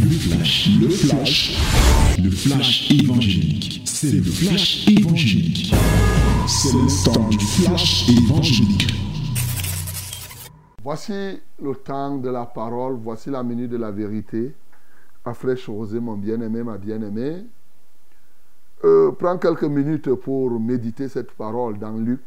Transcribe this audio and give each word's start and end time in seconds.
Le 0.00 0.10
flash, 0.10 0.68
le 0.80 0.88
flash, 0.88 1.58
le 2.22 2.30
flash 2.30 2.90
évangélique. 2.90 3.82
C'est 3.84 4.12
le 4.12 4.22
flash 4.22 4.86
évangélique. 4.88 5.74
C'est 6.46 6.72
le 6.72 7.04
temps 7.04 7.28
du 7.28 7.38
flash 7.38 8.08
évangélique. 8.08 8.92
Voici 10.82 11.40
le 11.62 11.74
temps 11.74 12.16
de 12.18 12.28
la 12.28 12.46
parole, 12.46 12.94
voici 12.94 13.30
la 13.30 13.42
minute 13.42 13.70
de 13.70 13.76
la 13.76 13.90
vérité. 13.90 14.54
À 15.24 15.34
fraîche 15.34 15.68
rosée, 15.68 16.00
mon 16.00 16.16
bien-aimé, 16.16 16.62
ma 16.62 16.78
bien-aimée. 16.78 17.44
Euh, 18.84 19.10
prends 19.12 19.38
quelques 19.38 19.64
minutes 19.64 20.12
pour 20.14 20.60
méditer 20.60 21.08
cette 21.08 21.32
parole 21.32 21.78
dans 21.78 21.96
Luc. 21.96 22.22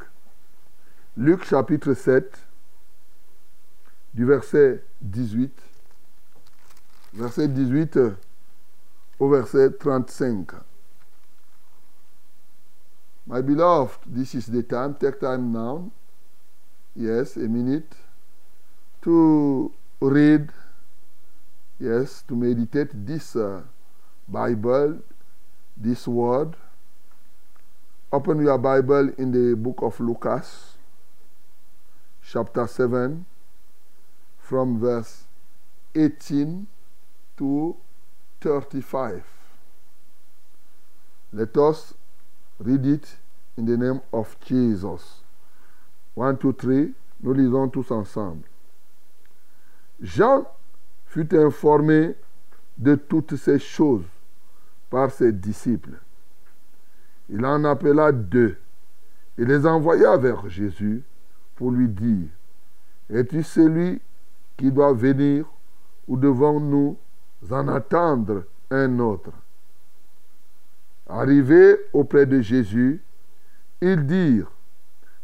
Luc 1.18 1.46
chapitre 1.46 1.94
7, 1.94 2.26
du 4.14 4.26
verset 4.26 4.84
18 5.02 5.69
verset 7.14 7.48
18 7.48 8.16
au 9.20 9.30
verset 9.30 9.70
35. 9.80 10.62
My 13.28 13.42
beloved, 13.42 14.00
this 14.08 14.34
is 14.34 14.48
the 14.48 14.64
time. 14.64 14.96
Take 14.96 15.20
time 15.20 15.52
now. 15.52 15.92
Yes, 16.96 17.36
a 17.36 17.48
minute 17.48 17.96
to 19.04 19.72
read. 20.02 20.50
Yes, 21.80 22.24
to 22.28 22.36
meditate 22.36 22.90
this 22.94 23.36
uh, 23.36 23.62
Bible, 24.28 25.00
this 25.78 26.08
word. 26.08 26.56
Open 28.12 28.42
your 28.44 28.58
Bible 28.58 29.14
in 29.18 29.32
the 29.32 29.56
book 29.56 29.82
of 29.82 30.00
Lucas, 30.00 30.76
chapter 32.26 32.66
7, 32.66 33.26
from 34.40 34.80
verse 34.80 35.26
18 35.96 36.68
to 37.40 37.76
35. 38.42 39.24
Let 41.32 41.58
us 41.58 41.94
read 42.60 42.86
it 42.86 43.16
in 43.58 43.66
the 43.66 43.78
name 43.78 44.02
of 44.12 44.36
Jesus. 44.46 45.22
1, 46.16 46.36
2, 46.36 46.54
3, 46.54 46.94
nous 47.22 47.34
lisons 47.34 47.70
tous 47.70 47.92
ensemble. 47.92 48.44
Jean 50.02 50.46
fut 51.06 51.34
informé 51.34 52.16
de 52.78 52.96
toutes 52.96 53.38
ces 53.38 53.60
choses 53.60 54.06
par 54.90 55.10
ses 55.12 55.32
disciples. 55.32 56.00
Il 57.30 57.46
en 57.46 57.64
appela 57.64 58.12
deux 58.12 58.58
et 59.38 59.46
les 59.46 59.66
envoya 59.66 60.18
vers 60.18 60.50
Jésus 60.50 61.04
pour 61.56 61.72
lui 61.72 61.88
dire, 61.88 62.28
Es-tu 63.10 63.44
celui 63.44 64.02
qui 64.58 64.72
doit 64.72 64.94
venir 64.94 65.46
ou 66.08 66.18
devons-nous 66.18 66.98
en 67.50 67.68
attendre 67.68 68.44
un 68.70 69.00
autre 69.00 69.32
Arrivés 71.08 71.76
auprès 71.92 72.28
de 72.28 72.40
Jésus, 72.40 73.02
ils 73.82 74.06
dirent, 74.06 74.52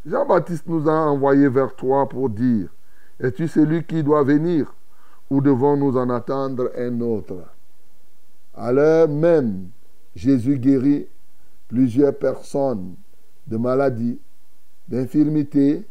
Jean-Baptiste 0.06 0.66
nous 0.68 0.90
a 0.90 0.94
envoyés 0.94 1.48
vers 1.48 1.76
toi 1.76 2.10
pour 2.10 2.30
dire, 2.30 2.70
Es-tu 3.20 3.48
celui 3.48 3.84
qui 3.84 4.04
doit 4.04 4.24
venir 4.24 4.74
ou 5.30 5.42
devons-nous 5.42 5.98
en 5.98 6.10
attendre 6.10 6.72
un 6.78 7.02
autre? 7.02 7.44
À 8.54 8.72
l'heure 8.72 9.08
même, 9.08 9.70
Jésus 10.16 10.58
guérit 10.58 11.08
plusieurs 11.68 12.16
personnes 12.16 12.96
de 13.48 13.58
maladies, 13.58 14.20
d'infirmités 14.88 15.86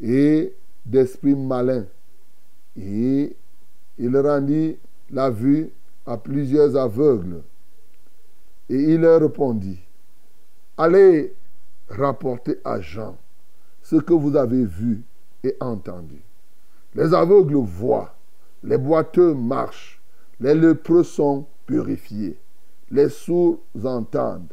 et 0.00 0.54
d'esprits 0.84 1.34
malins. 1.34 1.86
Et 2.76 3.36
il 3.98 4.16
rendit 4.16 4.78
la 5.10 5.30
vue 5.30 5.70
à 6.06 6.16
plusieurs 6.16 6.76
aveugles. 6.76 7.42
Et 8.68 8.76
il 8.76 9.00
leur 9.00 9.20
répondit, 9.20 9.80
allez 10.76 11.34
rapporter 11.88 12.58
à 12.64 12.80
Jean 12.80 13.16
ce 13.82 13.96
que 13.96 14.12
vous 14.12 14.36
avez 14.36 14.64
vu 14.64 15.02
et 15.42 15.56
entendu. 15.60 16.22
Les 16.94 17.12
aveugles 17.14 17.56
voient, 17.56 18.14
les 18.62 18.78
boiteux 18.78 19.34
marchent, 19.34 20.00
les 20.38 20.54
lépreux 20.54 21.02
sont 21.02 21.46
purifiés, 21.66 22.38
les 22.90 23.08
sourds 23.08 23.60
entendent, 23.84 24.52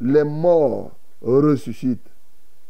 les 0.00 0.24
morts 0.24 0.92
ressuscitent. 1.22 2.10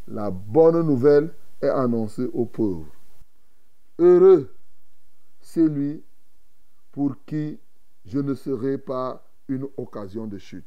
La 0.09 0.31
bonne 0.31 0.87
nouvelle 0.87 1.31
est 1.61 1.69
annoncée 1.69 2.29
aux 2.33 2.45
pauvres. 2.45 2.93
Heureux 3.99 4.53
celui 5.41 6.03
pour 6.97 7.15
qui 7.27 7.59
je 8.07 8.19
ne 8.19 8.35
serai 8.35 8.79
pas 8.79 9.23
une 9.49 9.69
occasion 9.77 10.27
de 10.27 10.39
chute. 10.39 10.65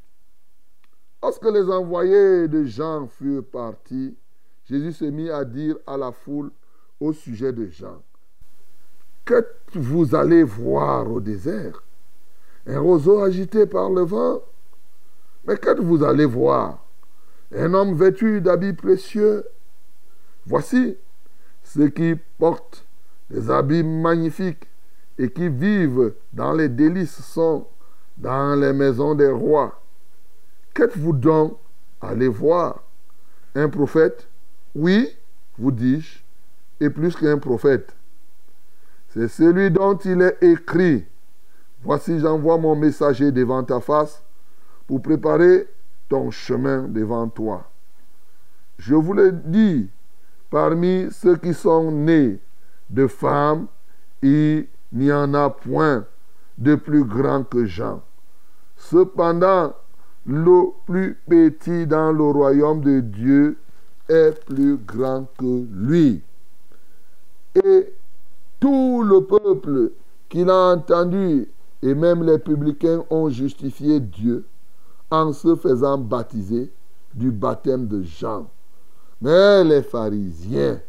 Lorsque 1.23 1.45
les 1.45 1.67
envoyés 1.71 2.47
de 2.47 2.65
Jean 2.65 3.07
furent 3.07 3.43
partis, 3.43 4.15
Jésus 4.65 4.93
se 4.93 5.05
mit 5.05 5.31
à 5.31 5.43
dire 5.43 5.77
à 5.87 5.97
la 5.97 6.11
foule 6.11 6.51
au 6.99 7.13
sujet 7.13 7.51
de 7.51 7.65
Jean, 7.65 8.03
que 9.25 9.43
vous 9.73 10.13
allez 10.13 10.43
voir 10.43 11.11
au 11.11 11.19
désert? 11.19 11.83
Un 12.67 12.79
roseau 12.79 13.23
agité 13.23 13.65
par 13.65 13.89
le 13.89 14.01
vent? 14.01 14.43
Mais 15.45 15.57
que 15.57 15.81
vous 15.81 16.03
allez 16.03 16.25
voir? 16.25 16.85
Un 17.55 17.73
homme 17.73 17.95
vêtu 17.95 18.39
d'habits 18.39 18.73
précieux? 18.73 19.45
Voici 20.45 20.95
ceux 21.63 21.89
qui 21.89 22.13
portent 22.37 22.85
des 23.31 23.49
habits 23.49 23.83
magnifiques 23.83 24.68
et 25.19 25.29
qui 25.29 25.49
vivent 25.49 26.13
dans 26.31 26.53
les 26.53 26.69
délices 26.69 27.21
sont 27.21 27.67
dans 28.17 28.57
les 28.59 28.71
maisons 28.71 29.13
des 29.13 29.29
rois. 29.29 29.81
Qu'êtes-vous 30.73 31.13
donc? 31.13 31.57
Allez 32.01 32.29
voir 32.29 32.81
Un 33.53 33.67
prophète? 33.67 34.27
Oui, 34.73 35.09
vous 35.57 35.71
dis-je, 35.71 36.19
et 36.79 36.89
plus 36.89 37.15
qu'un 37.17 37.37
prophète. 37.37 37.93
C'est 39.09 39.27
celui 39.27 39.69
dont 39.69 39.97
il 39.97 40.21
est 40.21 40.37
écrit. 40.41 41.05
Voici, 41.83 42.19
j'envoie 42.19 42.57
mon 42.57 42.75
messager 42.75 43.31
devant 43.31 43.63
ta 43.63 43.81
face 43.81 44.23
pour 44.87 45.01
préparer 45.01 45.67
ton 46.07 46.31
chemin 46.31 46.87
devant 46.87 47.27
toi. 47.27 47.69
Je 48.77 48.95
vous 48.95 49.13
le 49.13 49.33
dis, 49.33 49.89
parmi 50.49 51.07
ceux 51.11 51.35
qui 51.35 51.53
sont 51.53 51.91
nés 51.91 52.39
de 52.89 53.07
femmes, 53.07 53.67
il 54.21 54.67
n'y 54.91 55.11
en 55.11 55.33
a 55.33 55.49
point 55.49 56.05
de 56.57 56.75
plus 56.75 57.03
grand 57.03 57.43
que 57.43 57.65
Jean. 57.65 58.01
Cependant, 58.75 59.73
le 60.25 60.71
plus 60.85 61.17
petit 61.27 61.87
dans 61.87 62.11
le 62.11 62.23
royaume 62.23 62.81
de 62.81 62.99
Dieu 62.99 63.57
est 64.07 64.45
plus 64.45 64.77
grand 64.77 65.27
que 65.37 65.65
lui. 65.71 66.21
Et 67.63 67.93
tout 68.59 69.03
le 69.03 69.21
peuple 69.21 69.91
qui 70.27 70.43
l'a 70.43 70.73
entendu, 70.73 71.47
et 71.81 71.95
même 71.95 72.23
les 72.23 72.39
publicains 72.39 73.03
ont 73.09 73.29
justifié 73.29 73.99
Dieu 73.99 74.45
en 75.09 75.33
se 75.33 75.55
faisant 75.55 75.97
baptiser 75.97 76.71
du 77.13 77.31
baptême 77.31 77.87
de 77.87 78.03
Jean. 78.03 78.47
Mais 79.21 79.63
les 79.63 79.81
pharisiens 79.81 80.79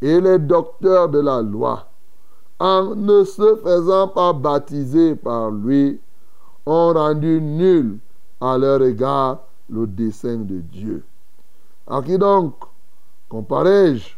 et 0.00 0.20
les 0.20 0.38
docteurs 0.38 1.08
de 1.08 1.20
la 1.20 1.40
loi 1.40 1.91
en 2.62 2.94
ne 2.94 3.24
se 3.24 3.56
faisant 3.56 4.06
pas 4.06 4.32
baptiser 4.32 5.16
par 5.16 5.50
lui, 5.50 5.98
ont 6.64 6.92
rendu 6.92 7.40
nul 7.40 7.98
à 8.40 8.56
leur 8.56 8.80
égard 8.84 9.40
le 9.68 9.84
dessein 9.88 10.36
de 10.36 10.60
Dieu. 10.60 11.02
À 11.88 12.00
qui 12.02 12.16
donc 12.16 12.54
comparais-je 13.28 14.14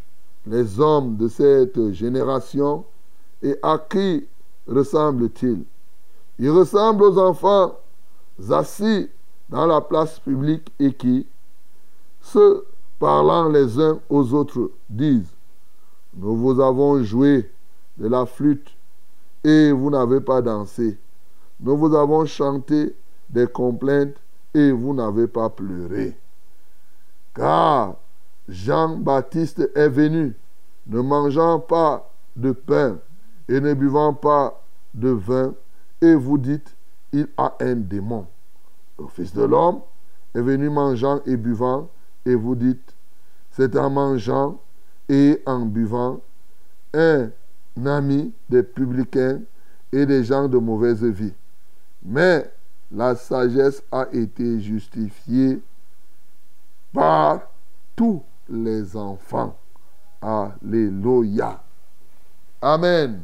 les 0.46 0.78
hommes 0.78 1.16
de 1.16 1.26
cette 1.26 1.92
génération 1.92 2.84
et 3.42 3.56
à 3.62 3.78
qui 3.78 4.26
ressemblent-ils 4.68 5.64
Ils 6.38 6.50
ressemblent 6.50 7.04
aux 7.04 7.18
enfants 7.18 7.78
assis 8.50 9.08
dans 9.48 9.64
la 9.64 9.80
place 9.80 10.18
publique 10.18 10.70
et 10.78 10.92
qui, 10.92 11.26
se 12.20 12.62
parlant 12.98 13.48
les 13.48 13.80
uns 13.80 13.98
aux 14.10 14.34
autres, 14.34 14.70
disent, 14.90 15.34
nous 16.14 16.36
vous 16.36 16.60
avons 16.60 17.02
joué 17.02 17.50
de 17.96 18.08
la 18.08 18.26
flûte 18.26 18.76
et 19.42 19.72
vous 19.72 19.90
n'avez 19.90 20.20
pas 20.20 20.42
dansé. 20.42 20.98
Nous 21.60 21.76
vous 21.76 21.94
avons 21.94 22.24
chanté 22.24 22.94
des 23.28 23.46
complaintes 23.46 24.16
et 24.54 24.70
vous 24.72 24.94
n'avez 24.94 25.26
pas 25.26 25.50
pleuré. 25.50 26.16
Car 27.34 27.96
Jean-Baptiste 28.48 29.70
est 29.74 29.88
venu, 29.88 30.34
ne 30.86 31.00
mangeant 31.00 31.60
pas 31.60 32.10
de 32.36 32.52
pain 32.52 32.98
et 33.48 33.60
ne 33.60 33.74
buvant 33.74 34.14
pas 34.14 34.62
de 34.94 35.08
vin, 35.08 35.54
et 36.00 36.14
vous 36.14 36.38
dites, 36.38 36.74
il 37.12 37.28
a 37.36 37.54
un 37.60 37.74
démon. 37.74 38.26
Le 38.98 39.06
Fils 39.08 39.32
de 39.34 39.42
l'homme 39.42 39.80
est 40.34 40.40
venu 40.40 40.70
mangeant 40.70 41.20
et 41.26 41.36
buvant, 41.36 41.88
et 42.24 42.34
vous 42.34 42.54
dites, 42.54 42.94
c'est 43.50 43.76
en 43.76 43.90
mangeant 43.90 44.60
et 45.08 45.42
en 45.46 45.60
buvant 45.60 46.20
un 46.94 47.30
ami 47.84 48.32
des 48.48 48.62
publicains 48.62 49.40
et 49.92 50.06
des 50.06 50.24
gens 50.24 50.48
de 50.48 50.58
mauvaise 50.58 51.04
vie. 51.04 51.34
Mais 52.02 52.50
la 52.90 53.16
sagesse 53.16 53.82
a 53.90 54.06
été 54.12 54.60
justifiée 54.60 55.60
par 56.92 57.40
tous 57.96 58.22
les 58.48 58.96
enfants. 58.96 59.56
Alléluia. 60.20 61.62
Amen. 62.60 63.20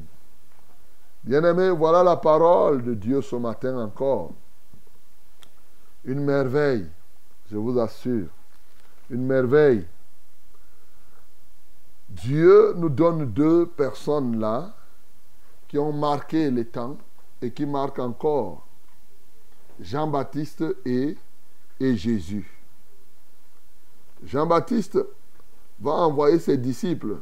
Bien-aimés, 1.23 1.71
voilà 1.71 2.03
la 2.03 2.17
parole 2.17 2.83
de 2.83 2.95
Dieu 2.95 3.21
ce 3.21 3.37
matin 3.37 3.79
encore. 3.79 4.33
Une 6.05 6.25
merveille, 6.25 6.87
je 7.51 7.57
vous 7.57 7.79
assure. 7.79 8.29
Une 9.11 9.27
merveille. 9.27 9.87
Dieu 12.11 12.75
nous 12.77 12.89
donne 12.89 13.27
deux 13.27 13.67
personnes 13.67 14.41
là 14.41 14.75
qui 15.69 15.79
ont 15.79 15.93
marqué 15.93 16.51
les 16.51 16.65
temps 16.65 16.99
et 17.41 17.53
qui 17.53 17.65
marquent 17.65 18.01
encore. 18.01 18.67
Jean-Baptiste 19.79 20.65
et, 20.85 21.17
Jésus. 21.81 22.51
Jean-Baptiste 24.25 24.99
va 25.81 25.93
envoyer 25.93 26.39
ses 26.39 26.59
disciples 26.59 27.21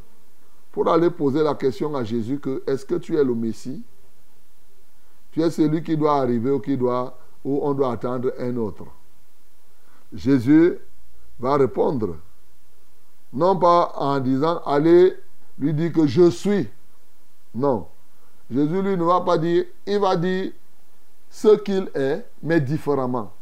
pour 0.73 0.89
aller 0.89 1.11
poser 1.11 1.43
la 1.43 1.55
question 1.55 1.95
à 1.95 2.03
Jésus 2.03 2.41
que 2.41 2.63
est-ce 2.67 2.85
que 2.85 2.97
tu 2.97 3.17
es 3.17 3.23
le 3.23 3.35
Messie? 3.35 3.85
Tu 5.31 5.43
es 5.43 5.51
celui 5.51 5.83
qui 5.83 5.97
doit 5.97 6.17
arriver 6.17 6.51
ou 6.51 6.59
qui 6.59 6.77
doit 6.77 7.17
ou 7.45 7.61
on 7.63 7.75
doit 7.75 7.93
attendre 7.93 8.33
un 8.39 8.57
autre? 8.57 8.87
Jésus 10.13 10.79
va 11.39 11.57
répondre 11.57 12.17
non 13.33 13.59
pas 13.59 13.93
en 13.97 14.21
disant 14.21 14.61
allez 14.65 15.17
lui 15.59 15.75
dire 15.75 15.93
que 15.93 16.07
je 16.07 16.31
suis. 16.31 16.69
Non. 17.55 17.87
Jésus 18.51 18.83
lui 18.83 18.97
ne 18.97 19.05
va 19.05 19.21
pas 19.21 19.37
dire, 19.37 19.65
il 19.87 19.99
va 19.99 20.17
dire 20.17 20.53
ce 21.31 21.57
qu'il 21.57 21.91
est, 21.95 22.25
mais 22.43 22.61
différemment. 22.61 23.33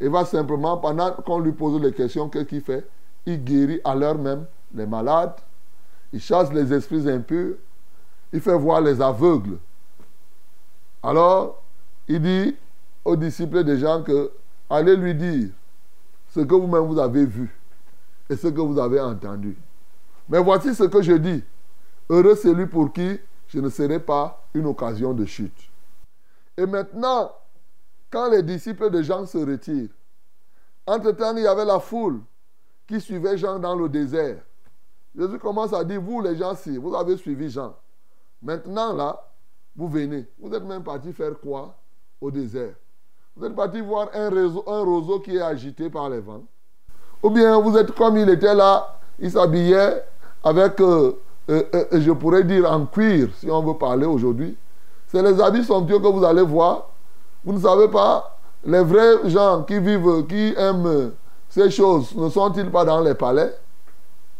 Il 0.00 0.10
va 0.10 0.24
simplement, 0.24 0.76
pendant 0.78 1.12
qu'on 1.12 1.38
lui 1.38 1.52
pose 1.52 1.80
les 1.80 1.92
questions, 1.92 2.28
qu'est-ce 2.28 2.44
qu'il 2.44 2.60
fait? 2.62 2.86
Il 3.24 3.42
guérit 3.42 3.80
à 3.84 3.94
l'heure 3.94 4.18
même 4.18 4.44
les 4.74 4.86
malades, 4.86 5.36
il 6.12 6.20
chasse 6.20 6.52
les 6.52 6.72
esprits 6.72 7.08
impurs, 7.08 7.54
il 8.32 8.40
fait 8.40 8.58
voir 8.58 8.80
les 8.80 9.00
aveugles. 9.00 9.58
Alors, 11.02 11.62
il 12.08 12.20
dit 12.20 12.56
aux 13.04 13.16
disciples 13.16 13.62
des 13.64 13.78
gens 13.78 14.02
que 14.02 14.32
allez 14.68 14.96
lui 14.96 15.14
dire 15.14 15.48
ce 16.34 16.40
que 16.40 16.54
vous-même 16.54 16.86
vous 16.86 16.98
avez 16.98 17.24
vu 17.24 17.55
et 18.28 18.36
ce 18.36 18.48
que 18.48 18.60
vous 18.60 18.78
avez 18.78 19.00
entendu. 19.00 19.56
Mais 20.28 20.42
voici 20.42 20.74
ce 20.74 20.84
que 20.84 21.02
je 21.02 21.12
dis. 21.12 21.42
Heureux 22.08 22.36
celui 22.36 22.66
pour 22.66 22.92
qui 22.92 23.18
je 23.48 23.60
ne 23.60 23.68
serai 23.68 24.00
pas 24.00 24.44
une 24.54 24.66
occasion 24.66 25.12
de 25.12 25.24
chute. 25.24 25.70
Et 26.56 26.66
maintenant, 26.66 27.32
quand 28.10 28.30
les 28.30 28.42
disciples 28.42 28.90
de 28.90 29.02
Jean 29.02 29.26
se 29.26 29.38
retirent, 29.38 29.90
entre-temps, 30.86 31.36
il 31.36 31.42
y 31.42 31.46
avait 31.46 31.64
la 31.64 31.80
foule 31.80 32.20
qui 32.86 33.00
suivait 33.00 33.36
Jean 33.36 33.58
dans 33.58 33.76
le 33.76 33.88
désert. 33.88 34.42
Jésus 35.16 35.38
commence 35.38 35.72
à 35.72 35.82
dire, 35.84 36.00
vous 36.00 36.20
les 36.20 36.36
gens, 36.36 36.54
si 36.54 36.76
vous 36.76 36.94
avez 36.94 37.16
suivi 37.16 37.50
Jean, 37.50 37.74
maintenant 38.42 38.92
là, 38.92 39.20
vous 39.74 39.88
venez. 39.88 40.26
Vous 40.38 40.52
êtes 40.54 40.64
même 40.64 40.82
parti 40.82 41.12
faire 41.12 41.38
quoi 41.38 41.76
au 42.20 42.30
désert? 42.30 42.74
Vous 43.34 43.44
êtes 43.44 43.54
parti 43.54 43.80
voir 43.80 44.08
un, 44.14 44.34
un 44.34 44.80
roseau 44.84 45.20
qui 45.20 45.36
est 45.36 45.42
agité 45.42 45.90
par 45.90 46.08
les 46.08 46.20
vents. 46.20 46.44
Ou 47.26 47.30
bien 47.30 47.60
vous 47.60 47.76
êtes 47.76 47.90
comme 47.90 48.16
il 48.18 48.28
était 48.28 48.54
là, 48.54 48.98
il 49.18 49.32
s'habillait 49.32 50.00
avec, 50.44 50.80
euh, 50.80 51.18
euh, 51.50 51.62
euh, 51.74 51.84
je 51.94 52.12
pourrais 52.12 52.44
dire 52.44 52.70
en 52.70 52.86
cuir, 52.86 53.30
si 53.40 53.50
on 53.50 53.64
veut 53.64 53.74
parler 53.76 54.06
aujourd'hui. 54.06 54.56
C'est 55.08 55.20
les 55.22 55.40
habits 55.40 55.64
somptueux 55.64 55.98
que 55.98 56.06
vous 56.06 56.22
allez 56.24 56.42
voir. 56.42 56.88
Vous 57.44 57.52
ne 57.52 57.58
savez 57.58 57.88
pas, 57.88 58.38
les 58.64 58.80
vrais 58.80 59.28
gens 59.28 59.64
qui 59.64 59.80
vivent, 59.80 60.24
qui 60.28 60.54
aiment 60.56 61.14
ces 61.48 61.68
choses, 61.68 62.14
ne 62.14 62.28
sont-ils 62.28 62.70
pas 62.70 62.84
dans 62.84 63.00
les 63.00 63.14
palais? 63.14 63.52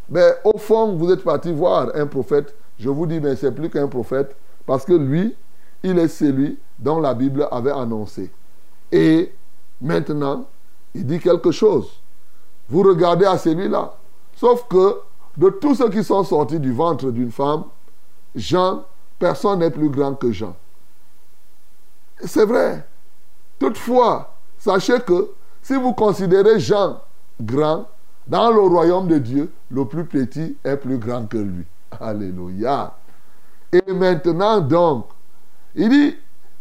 Mais 0.09 0.37
au 0.45 0.57
fond, 0.57 0.93
vous 0.93 1.11
êtes 1.11 1.25
parti 1.25 1.53
voir 1.53 1.89
un 1.93 2.07
prophète. 2.07 2.55
Je 2.79 2.89
vous 2.89 3.07
dis, 3.07 3.19
mais 3.19 3.35
c'est 3.35 3.51
plus 3.51 3.69
qu'un 3.69 3.89
prophète, 3.89 4.37
parce 4.65 4.85
que 4.85 4.93
lui, 4.93 5.35
il 5.83 5.99
est 5.99 6.07
celui 6.07 6.57
dont 6.79 7.01
la 7.01 7.15
Bible 7.15 7.49
avait 7.51 7.73
annoncé. 7.73 8.31
Et 8.93 9.33
maintenant, 9.81 10.45
il 10.95 11.05
dit 11.05 11.19
quelque 11.19 11.51
chose. 11.51 11.91
Vous 12.69 12.83
regardez 12.83 13.27
à 13.27 13.39
celui-là. 13.39 13.95
Sauf 14.37 14.67
que 14.69 15.01
de 15.37 15.51
tous 15.51 15.77
ceux 15.77 15.91
qui 15.91 16.03
sont 16.03 16.25
sortis 16.25 16.59
du 16.59 16.73
ventre 16.73 17.11
d'une 17.11 17.31
femme, 17.31 17.65
Jean, 18.35 18.85
personne 19.19 19.61
n'est 19.61 19.71
plus 19.71 19.89
grand 19.89 20.15
que 20.15 20.33
Jean. 20.33 20.55
C'est 22.25 22.45
vrai. 22.45 22.87
Toutefois, 23.59 24.35
sachez 24.59 25.01
que 25.01 25.31
si 25.63 25.75
vous 25.75 25.93
considérez 25.93 26.61
Jean 26.61 27.01
grand, 27.41 27.87
dans 28.27 28.51
le 28.51 28.61
royaume 28.61 29.07
de 29.07 29.19
Dieu, 29.19 29.53
le 29.71 29.85
plus 29.85 30.05
petit 30.05 30.57
est 30.65 30.77
plus 30.77 30.99
grand 30.99 31.27
que 31.27 31.39
lui. 31.39 31.65
Alléluia. 32.01 32.95
Et 33.73 33.93
maintenant 33.93 34.61
donc, 34.61 35.07
il 35.75 35.89
dit, 35.89 36.17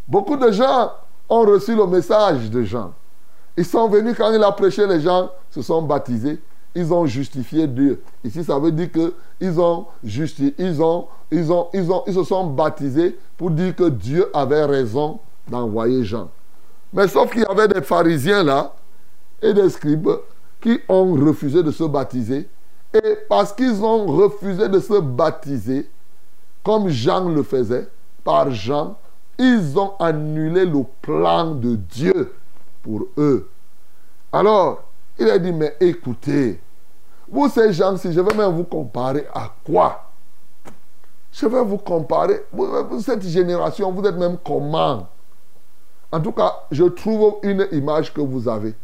beaucoup 0.07 0.37
de 0.37 0.51
gens 0.51 0.91
ont 1.29 1.41
reçu 1.41 1.75
le 1.75 1.87
message 1.87 2.49
de 2.49 2.63
Jean. 2.63 2.93
Ils 3.57 3.65
sont 3.65 3.87
venus 3.87 4.15
quand 4.17 4.31
il 4.33 4.43
a 4.43 4.51
prêché, 4.51 4.85
les 4.85 5.01
gens 5.01 5.31
se 5.49 5.61
sont 5.61 5.81
baptisés. 5.81 6.41
Ils 6.73 6.93
ont 6.93 7.05
justifié 7.05 7.67
Dieu. 7.67 8.01
Ici, 8.23 8.43
ça 8.43 8.59
veut 8.59 8.71
dire 8.71 8.91
que 8.91 9.13
ils 9.39 9.59
ont 9.59 9.85
justifié, 10.03 10.53
ils 10.57 10.81
ont, 10.81 11.07
ils 11.31 11.51
ont, 11.51 11.67
ils 11.73 11.89
ont, 11.89 12.03
ils 12.05 12.13
se 12.13 12.23
sont 12.23 12.47
baptisés 12.47 13.17
pour 13.37 13.51
dire 13.51 13.73
que 13.75 13.89
Dieu 13.89 14.29
avait 14.33 14.65
raison 14.65 15.19
d'envoyer 15.47 16.03
Jean. 16.03 16.29
Mais 16.91 17.07
sauf 17.07 17.31
qu'il 17.31 17.41
y 17.41 17.45
avait 17.45 17.69
des 17.69 17.81
pharisiens 17.81 18.43
là 18.43 18.73
et 19.41 19.53
des 19.53 19.69
scribes 19.69 20.09
qui 20.59 20.79
ont 20.89 21.13
refusé 21.13 21.63
de 21.63 21.71
se 21.71 21.83
baptiser. 21.85 22.49
Et 22.93 23.17
parce 23.29 23.53
qu'ils 23.53 23.83
ont 23.83 24.05
refusé 24.05 24.67
de 24.67 24.79
se 24.79 24.99
baptiser, 24.99 25.89
comme 26.63 26.89
Jean 26.89 27.29
le 27.29 27.43
faisait, 27.43 27.87
par 28.23 28.51
Jean, 28.51 28.97
ils 29.37 29.77
ont 29.77 29.93
annulé 29.99 30.65
le 30.65 30.83
plan 31.01 31.51
de 31.51 31.75
Dieu 31.75 32.33
pour 32.85 33.07
eux. 33.17 33.49
Alors, 34.31 34.83
il 35.17 35.27
a 35.29 35.39
dit, 35.39 35.51
mais 35.51 35.75
écoutez, 35.79 36.61
vous 37.27 37.49
ces 37.49 37.73
gens-ci, 37.73 38.13
je 38.13 38.21
vais 38.21 38.35
même 38.35 38.53
vous 38.53 38.63
comparer 38.63 39.25
à 39.33 39.51
quoi? 39.65 40.03
Je 41.31 41.47
vais 41.47 41.63
vous 41.63 41.79
comparer, 41.79 42.45
cette 43.01 43.23
génération, 43.23 43.91
vous 43.91 44.05
êtes 44.05 44.15
même 44.15 44.37
comment? 44.45 45.07
En 46.11 46.19
tout 46.19 46.31
cas, 46.31 46.53
je 46.71 46.83
trouve 46.83 47.38
une 47.41 47.67
image 47.71 48.13
que 48.13 48.21
vous 48.21 48.48
avez. 48.48 48.75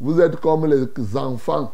Vous 0.00 0.20
êtes 0.20 0.36
comme 0.40 0.66
les 0.66 1.16
enfants 1.16 1.72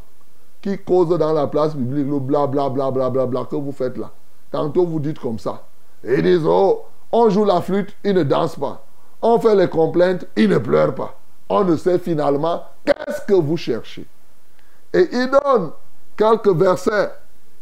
qui 0.60 0.76
causent 0.76 1.16
dans 1.16 1.32
la 1.32 1.46
place 1.46 1.72
publique 1.72 2.06
le 2.06 2.18
bla 2.18 2.46
bla 2.46 2.68
bla 2.68 2.90
bla 2.90 3.08
bla 3.08 3.44
que 3.44 3.56
vous 3.56 3.72
faites 3.72 3.96
là. 3.96 4.10
Tantôt 4.50 4.84
vous 4.84 5.00
dites 5.00 5.18
comme 5.18 5.38
ça. 5.38 5.62
Ils 6.04 6.22
disent, 6.22 6.44
oh, 6.44 6.82
on 7.10 7.30
joue 7.30 7.44
la 7.44 7.62
flûte, 7.62 7.96
ils 8.04 8.14
ne 8.14 8.22
dansent 8.22 8.56
pas. 8.56 8.84
On 9.22 9.38
fait 9.40 9.54
les 9.54 9.68
complaintes, 9.68 10.26
ils 10.36 10.48
ne 10.48 10.58
pleurent 10.58 10.94
pas 10.94 11.19
on 11.50 11.64
ne 11.64 11.76
sait 11.76 11.98
finalement 11.98 12.62
qu'est-ce 12.86 13.20
que 13.26 13.34
vous 13.34 13.56
cherchez. 13.56 14.06
Et 14.94 15.08
il 15.12 15.28
donne 15.30 15.72
quelques 16.16 16.54
versets 16.54 17.10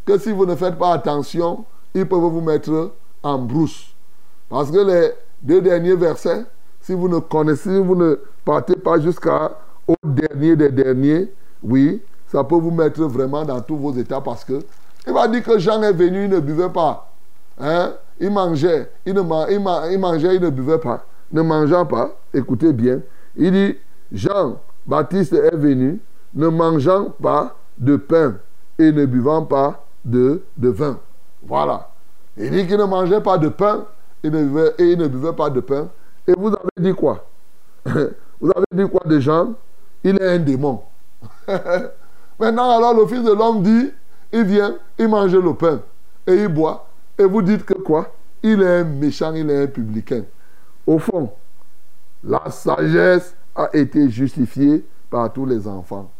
que 0.04 0.18
si 0.18 0.30
vous 0.30 0.46
ne 0.46 0.54
faites 0.54 0.78
pas 0.78 0.92
attention, 0.92 1.64
ils 1.94 2.06
peuvent 2.06 2.20
vous 2.20 2.42
mettre 2.42 2.92
en 3.22 3.38
brousse. 3.38 3.86
Parce 4.48 4.70
que 4.70 4.78
les 4.78 5.12
deux 5.42 5.62
derniers 5.62 5.96
versets, 5.96 6.44
si 6.82 6.92
vous 6.92 7.08
ne 7.08 7.18
connaissez, 7.18 7.78
vous 7.80 7.96
ne 7.96 8.16
partez 8.44 8.76
pas 8.76 9.00
jusqu'au 9.00 9.30
dernier 10.04 10.54
des 10.54 10.70
derniers, 10.70 11.32
oui, 11.62 12.02
ça 12.30 12.44
peut 12.44 12.56
vous 12.56 12.70
mettre 12.70 13.02
vraiment 13.04 13.44
dans 13.44 13.60
tous 13.60 13.76
vos 13.76 13.94
états 13.94 14.20
parce 14.20 14.44
que 14.44 14.60
il 15.06 15.14
va 15.14 15.26
dire 15.28 15.42
que 15.42 15.58
Jean 15.58 15.82
est 15.82 15.92
venu, 15.92 16.24
il 16.24 16.30
ne 16.30 16.40
buvait 16.40 16.68
pas. 16.68 17.10
Hein? 17.58 17.94
Il 18.20 18.30
mangeait, 18.30 18.90
il, 19.06 19.14
ne 19.14 19.22
il 19.50 19.98
mangeait, 19.98 20.36
il 20.36 20.42
ne 20.42 20.50
buvait 20.50 20.78
pas. 20.78 21.04
Ne 21.32 21.40
mangeant 21.40 21.86
pas, 21.86 22.10
écoutez 22.34 22.72
bien, 22.72 23.00
il 23.36 23.52
dit, 23.52 23.76
Jean-Baptiste 24.12 25.32
est 25.32 25.56
venu 25.56 26.00
ne 26.34 26.48
mangeant 26.48 27.10
pas 27.22 27.56
de 27.78 27.96
pain 27.96 28.36
et 28.78 28.92
ne 28.92 29.06
buvant 29.06 29.44
pas 29.44 29.84
de, 30.04 30.42
vin. 30.56 30.98
Voilà. 31.42 31.90
Il 32.36 32.50
dit 32.50 32.66
qu'il 32.66 32.76
ne 32.76 32.84
mangeait 32.84 33.20
pas 33.20 33.38
de 33.38 33.48
pain 33.48 33.86
et, 34.22 34.30
ne 34.30 34.44
buvait, 34.44 34.74
et 34.78 34.92
il 34.92 34.98
ne 34.98 35.08
buvait 35.08 35.32
pas 35.32 35.50
de 35.50 35.60
pain. 35.60 35.88
Et 36.26 36.32
vous 36.36 36.48
avez 36.48 36.90
dit 36.90 36.94
quoi? 36.94 37.24
Vous 38.40 38.52
avez 38.54 38.66
dit 38.72 38.88
quoi 38.88 39.00
de 39.04 39.18
Jean? 39.18 39.54
Il 40.04 40.16
est 40.16 40.28
un 40.28 40.38
démon. 40.38 40.82
Maintenant, 42.38 42.70
alors, 42.70 42.94
le 42.94 43.04
Fils 43.06 43.24
de 43.24 43.32
l'homme 43.32 43.62
dit, 43.62 43.90
il 44.32 44.44
vient, 44.44 44.76
il 44.96 45.08
mange 45.08 45.34
le 45.34 45.54
pain 45.54 45.80
et 46.26 46.34
il 46.34 46.48
boit. 46.48 46.86
Et 47.18 47.24
vous 47.24 47.42
dites 47.42 47.64
que 47.64 47.74
quoi? 47.74 48.12
Il 48.42 48.62
est 48.62 48.80
un 48.80 48.84
méchant, 48.84 49.34
il 49.34 49.50
est 49.50 49.62
un 49.64 49.66
publicain. 49.66 50.22
Au 50.86 50.98
fond, 50.98 51.32
la 52.24 52.50
sagesse 52.50 53.34
a 53.54 53.70
été 53.72 54.08
justifiée 54.08 54.84
par 55.10 55.32
tous 55.32 55.46
les 55.46 55.66
enfants. 55.66 56.10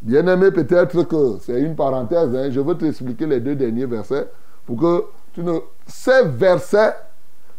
Bien-aimé, 0.00 0.50
peut-être 0.50 1.02
que 1.04 1.38
c'est 1.40 1.60
une 1.60 1.76
parenthèse, 1.76 2.34
hein. 2.34 2.50
je 2.50 2.60
veux 2.60 2.76
t'expliquer 2.76 3.26
les 3.26 3.40
deux 3.40 3.54
derniers 3.54 3.86
versets 3.86 4.28
pour 4.66 4.76
que 4.76 5.04
tu 5.32 5.42
ne... 5.42 5.58
Ces 5.86 6.24
versets 6.24 6.94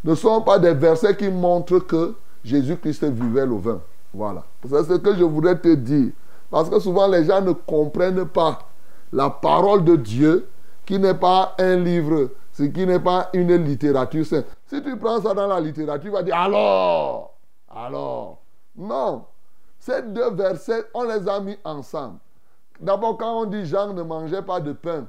ne 0.03 0.13
sont 0.15 0.41
pas 0.41 0.59
des 0.59 0.73
versets 0.73 1.15
qui 1.15 1.29
montrent 1.29 1.79
que 1.79 2.15
Jésus-Christ 2.43 3.05
vivait 3.05 3.45
le 3.45 3.55
vin. 3.55 3.79
Voilà. 4.13 4.43
C'est 4.67 4.83
ce 4.83 4.93
que 4.95 5.15
je 5.15 5.23
voudrais 5.23 5.57
te 5.57 5.73
dire. 5.73 6.11
Parce 6.51 6.69
que 6.69 6.79
souvent 6.79 7.07
les 7.07 7.25
gens 7.25 7.41
ne 7.41 7.53
comprennent 7.53 8.25
pas 8.25 8.59
la 9.11 9.29
parole 9.29 9.83
de 9.83 9.95
Dieu 9.95 10.47
qui 10.85 10.99
n'est 10.99 11.13
pas 11.13 11.55
un 11.57 11.77
livre, 11.77 12.29
ce 12.51 12.63
qui 12.63 12.85
n'est 12.85 12.99
pas 12.99 13.29
une 13.33 13.55
littérature 13.55 14.25
Si 14.25 14.81
tu 14.81 14.97
prends 14.97 15.21
ça 15.21 15.33
dans 15.33 15.47
la 15.47 15.59
littérature, 15.61 16.03
tu 16.03 16.09
vas 16.09 16.23
dire 16.23 16.35
alors, 16.35 17.32
alors. 17.75 18.41
Non. 18.75 19.25
Ces 19.79 20.01
deux 20.01 20.31
versets, 20.31 20.85
on 20.93 21.03
les 21.03 21.27
a 21.27 21.39
mis 21.39 21.57
ensemble. 21.63 22.19
D'abord, 22.79 23.17
quand 23.17 23.41
on 23.41 23.45
dit 23.45 23.65
Jean 23.65 23.93
ne 23.93 24.01
mangeait 24.01 24.41
pas 24.41 24.59
de 24.59 24.73
pain, 24.73 25.07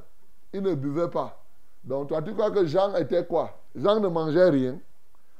il 0.52 0.62
ne 0.62 0.74
buvait 0.74 1.08
pas. 1.08 1.40
Donc, 1.82 2.08
toi, 2.08 2.22
tu 2.22 2.34
crois 2.34 2.50
que 2.50 2.66
Jean 2.66 2.94
était 2.96 3.24
quoi? 3.26 3.50
Jean 3.74 4.00
ne 4.00 4.08
mangeait 4.08 4.50
rien. 4.50 4.78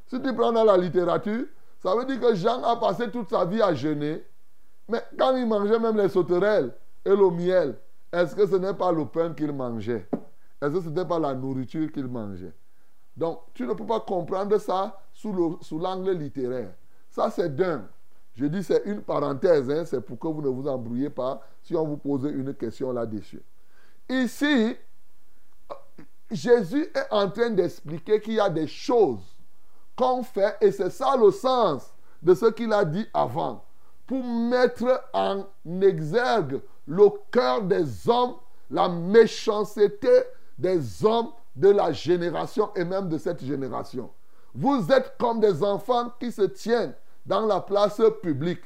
Si 0.07 0.21
tu 0.21 0.35
prends 0.35 0.53
dans 0.53 0.65
la 0.65 0.77
littérature, 0.77 1.47
ça 1.81 1.95
veut 1.97 2.05
dire 2.05 2.21
que 2.21 2.35
Jean 2.35 2.63
a 2.63 2.77
passé 2.77 3.11
toute 3.11 3.29
sa 3.29 3.45
vie 3.45 3.63
à 3.63 3.75
jeûner. 3.75 4.25
Mais 4.89 5.03
quand 5.19 5.35
il 5.37 5.47
mangeait 5.47 5.79
même 5.79 5.97
les 5.97 6.09
sauterelles 6.09 6.73
et 7.05 7.11
le 7.11 7.31
miel, 7.31 7.79
est-ce 8.13 8.35
que 8.37 8.47
ce 8.47 8.57
n'est 8.57 8.75
pas 8.75 8.93
le 8.93 9.07
pain 9.07 9.33
qu'il 9.33 9.53
mangeait? 9.53 10.09
Est-ce 10.61 10.73
que 10.73 10.81
ce 10.81 10.89
n'était 10.89 11.07
pas 11.07 11.19
la 11.19 11.35
nourriture 11.35 11.91
qu'il 11.91 12.07
mangeait? 12.07 12.53
Donc, 13.17 13.41
tu 13.55 13.67
ne 13.67 13.73
peux 13.73 13.87
pas 13.87 14.01
comprendre 14.01 14.57
ça 14.59 15.01
sous 15.13 15.33
l'angle 15.79 16.13
littéraire. 16.13 16.75
Ça, 17.15 17.31
c'est 17.31 17.55
d'un. 17.55 17.87
Je 18.35 18.45
dis 18.47 18.65
c'est 18.65 18.83
une 18.87 19.01
parenthèse, 19.01 19.71
hein, 19.71 19.85
c'est 19.85 20.01
pour 20.01 20.19
que 20.19 20.27
vous 20.27 20.43
ne 20.43 20.49
vous 20.49 20.67
embrouillez 20.67 21.11
pas 21.11 21.41
si 21.63 21.77
on 21.77 21.87
vous 21.87 21.97
pose 21.97 22.25
une 22.25 22.53
question 22.55 22.91
là-dessus. 22.91 23.41
Ici, 24.09 24.77
Jésus 26.29 26.91
est 26.93 27.07
en 27.13 27.31
train 27.31 27.51
d'expliquer 27.51 28.21
qu'il 28.21 28.35
y 28.35 28.41
a 28.41 28.51
des 28.51 28.67
choses 28.67 29.23
qu'on 29.95 30.25
fait, 30.25 30.57
et 30.61 30.73
c'est 30.73 30.91
ça 30.91 31.17
le 31.17 31.31
sens 31.31 31.95
de 32.21 32.35
ce 32.35 32.47
qu'il 32.47 32.73
a 32.73 32.85
dit 32.85 33.07
avant, 33.15 33.65
pour 34.09 34.25
mettre 34.25 35.05
en 35.13 35.47
exergue 35.83 36.61
le 36.89 37.11
cœur 37.31 37.63
des 37.63 38.09
hommes, 38.09 38.35
la 38.69 38.89
méchanceté 38.89 40.25
des 40.59 41.05
hommes 41.05 41.29
de 41.55 41.69
la 41.69 41.93
génération 41.93 42.75
et 42.75 42.85
même 42.85 43.09
de 43.09 43.19
cette 43.19 43.45
génération. 43.45 44.11
Vous 44.53 44.91
êtes 44.91 45.15
comme 45.17 45.39
des 45.39 45.63
enfants 45.63 46.13
qui 46.19 46.33
se 46.33 46.43
tiennent 46.43 46.95
dans 47.27 47.47
la 47.47 47.61
place 47.61 48.01
publique. 48.23 48.63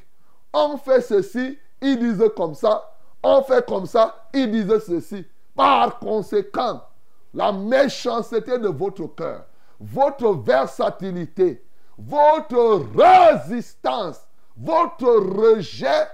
On 0.53 0.77
fait 0.77 1.01
ceci, 1.01 1.57
ils 1.81 1.99
disent 1.99 2.31
comme 2.35 2.55
ça. 2.55 2.95
On 3.21 3.41
fait 3.43 3.65
comme 3.65 3.85
ça, 3.85 4.29
ils 4.33 4.49
disent 4.49 4.83
ceci. 4.85 5.25
Par 5.55 5.99
conséquent, 5.99 6.81
la 7.33 7.51
méchanceté 7.51 8.57
de 8.57 8.69
votre 8.69 9.07
cœur, 9.15 9.45
votre 9.79 10.33
versatilité, 10.33 11.63
votre 11.97 12.85
résistance, 12.95 14.25
votre 14.57 15.07
rejet 15.07 16.07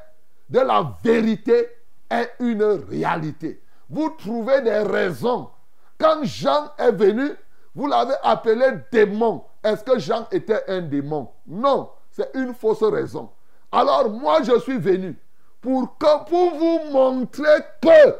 de 0.50 0.60
la 0.60 0.94
vérité 1.04 1.70
est 2.10 2.32
une 2.40 2.64
réalité. 2.64 3.62
Vous 3.90 4.10
trouvez 4.10 4.62
des 4.62 4.80
raisons. 4.80 5.50
Quand 5.98 6.24
Jean 6.24 6.72
est 6.78 6.92
venu, 6.92 7.32
vous 7.74 7.88
l'avez 7.88 8.16
appelé 8.24 8.66
démon. 8.92 9.44
Est-ce 9.64 9.84
que 9.84 10.00
Jean 10.00 10.28
était 10.32 10.64
un 10.68 10.82
démon? 10.82 11.30
Non, 11.48 11.90
c'est 12.16 12.30
une 12.34 12.54
fausse 12.54 12.84
raison. 12.84 13.30
Alors 13.72 14.10
moi, 14.10 14.42
je 14.44 14.58
suis 14.60 14.78
venu 14.78 15.18
pour, 15.60 15.98
que, 15.98 16.30
pour 16.30 16.56
vous 16.56 16.92
montrer 16.92 17.60
que 17.82 18.16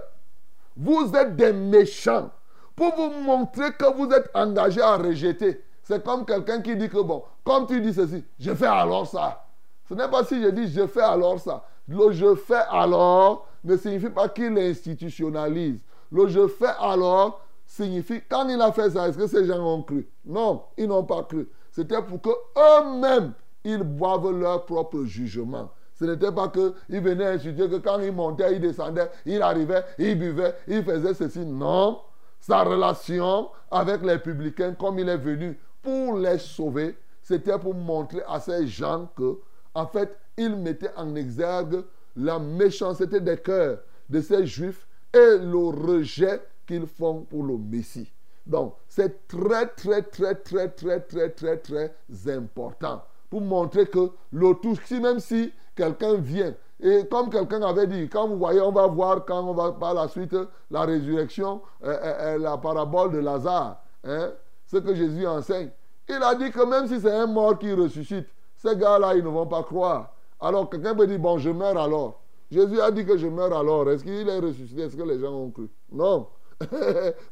vous 0.76 1.12
êtes 1.16 1.36
des 1.36 1.54
méchants 1.54 2.30
pour 2.76 2.94
vous 2.96 3.10
montrer 3.22 3.72
que 3.72 3.94
vous 3.96 4.12
êtes 4.12 4.30
engagé 4.34 4.82
à 4.82 4.98
rejeter. 4.98 5.62
C'est 5.84 6.04
comme 6.04 6.26
quelqu'un 6.26 6.62
qui 6.62 6.76
dit 6.76 6.90
que, 6.90 7.02
bon, 7.02 7.24
comme 7.44 7.68
tu 7.68 7.80
dis 7.80 7.94
ceci, 7.94 8.24
je 8.40 8.54
fais 8.54 8.66
alors 8.66 9.08
ça. 9.08 9.46
Ce 9.88 9.94
n'est 9.94 10.10
pas 10.10 10.24
si 10.24 10.42
je 10.42 10.50
dis 10.50 10.68
je 10.68 10.86
fais 10.88 11.02
alors 11.02 11.40
ça. 11.40 11.64
Le 11.88 12.12
je 12.12 12.36
fais 12.36 12.64
alors 12.70 13.48
ne 13.64 13.78
signifie 13.78 14.10
pas 14.10 14.28
qu'il 14.30 14.58
institutionnalise. 14.58 15.80
Le 16.12 16.28
je 16.28 16.48
fais 16.48 16.74
alors 16.80 17.42
signifie, 17.66 18.22
quand 18.30 18.48
il 18.50 18.62
a 18.62 18.72
fait 18.72 18.90
ça, 18.92 19.08
est-ce 19.08 19.18
que 19.18 19.28
ces 19.28 19.46
gens 19.46 19.60
ont 19.60 19.82
cru? 19.82 20.08
Non, 20.26 20.64
ils 20.78 20.88
n'ont 20.88 21.04
pas 21.04 21.24
cru. 21.24 21.48
C'était 21.72 22.02
pour 22.02 22.22
que 22.22 22.30
eux-mêmes, 22.30 23.34
ils 23.66 23.84
boivent 23.84 24.32
leur 24.32 24.66
propre 24.66 25.04
jugement. 25.04 25.72
Ce 25.96 26.06
n'était 26.06 26.32
pas 26.32 26.50
qu'ils 26.50 27.02
venaient 27.02 27.26
insulter, 27.26 27.68
que 27.68 27.78
quand 27.78 28.00
ils 28.00 28.12
montaient, 28.12 28.56
ils 28.56 28.62
descendaient, 28.62 29.10
ils 29.26 29.42
arrivaient, 29.42 29.84
ils 29.98 30.18
buvaient, 30.18 30.56
ils 30.68 30.84
faisaient 30.84 31.14
ceci. 31.14 31.40
Non, 31.46 32.00
sa 32.40 32.64
relation 32.64 33.50
avec 33.72 34.04
les 34.04 34.20
publicains, 34.20 34.74
comme 34.74 35.00
il 35.00 35.10
est 35.10 35.18
venu 35.18 35.58
pour 35.82 36.18
les 36.18 36.38
sauver, 36.38 36.98
c'était 37.22 37.58
pour 37.58 37.74
montrer 37.74 38.22
à 38.28 38.40
ces 38.40 38.68
gens 38.68 39.10
que, 39.16 39.40
en 39.74 39.88
fait, 39.88 40.16
il 40.38 40.56
mettait 40.56 40.92
en 40.96 41.16
exergue 41.16 41.84
la 42.16 42.40
méchanceté 42.40 43.20
des 43.20 43.38
cœurs 43.38 43.80
de 44.10 44.22
ces 44.22 44.46
juifs 44.46 44.86
et 45.14 45.38
le 45.38 45.70
rejet 45.70 46.42
qu'ils 46.68 46.88
font 46.88 47.22
pour 47.22 47.44
le 47.44 47.58
Messie. 47.58 48.12
Donc, 48.46 48.76
c'est 48.88 49.28
très, 49.28 49.68
très, 49.68 50.04
très, 50.04 50.36
très, 50.36 50.70
très, 50.70 51.00
très, 51.00 51.30
très, 51.30 51.58
très 51.58 51.96
important 52.28 53.02
pour 53.30 53.42
montrer 53.42 53.88
que 53.88 54.12
le 54.32 54.54
tout, 54.56 54.78
même 55.02 55.20
si 55.20 55.52
quelqu'un 55.76 56.16
vient 56.16 56.54
et 56.82 57.08
comme 57.10 57.30
quelqu'un 57.30 57.62
avait 57.62 57.88
dit, 57.88 58.10
quand 58.10 58.28
vous 58.28 58.38
voyez, 58.38 58.60
on 58.60 58.72
va 58.72 58.88
voir 58.88 59.24
quand 59.26 59.44
on 59.44 59.54
va 59.54 59.72
par 59.72 59.94
la 59.94 60.08
suite 60.08 60.36
la 60.70 60.82
résurrection, 60.82 61.62
euh, 61.84 61.88
euh, 61.88 62.36
euh, 62.36 62.38
la 62.38 62.58
parabole 62.58 63.12
de 63.12 63.20
Lazare, 63.20 63.82
hein, 64.04 64.32
ce 64.66 64.78
que 64.78 64.94
Jésus 64.94 65.26
enseigne. 65.26 65.70
Il 66.10 66.22
a 66.22 66.36
dit 66.36 66.52
que 66.52 66.64
même 66.66 66.88
si 66.88 67.00
c'est 67.00 67.12
un 67.12 67.28
mort 67.28 67.58
qui 67.58 67.72
ressuscite, 67.74 68.28
ces 68.58 68.76
gars-là, 68.76 69.16
ils 69.16 69.24
ne 69.24 69.30
vont 69.30 69.48
pas 69.48 69.64
croire. 69.64 70.14
Alors 70.40 70.70
quelqu'un 70.70 70.94
peut 70.94 71.08
dire, 71.08 71.20
bon, 71.20 71.38
je 71.38 71.50
meurs 71.50 71.78
alors. 71.78 72.22
Jésus 72.52 72.80
a 72.82 72.92
dit 72.92 73.06
que 73.06 73.18
je 73.18 73.28
meurs 73.28 73.58
alors. 73.58 73.90
Est-ce 73.90 74.04
qu'il 74.04 74.28
est 74.28 74.40
ressuscité? 74.40 74.82
Est-ce 74.82 74.98
que 74.98 75.04
les 75.04 75.20
gens 75.20 75.32
ont 75.32 75.50
cru? 75.50 75.70
Non. 75.92 76.28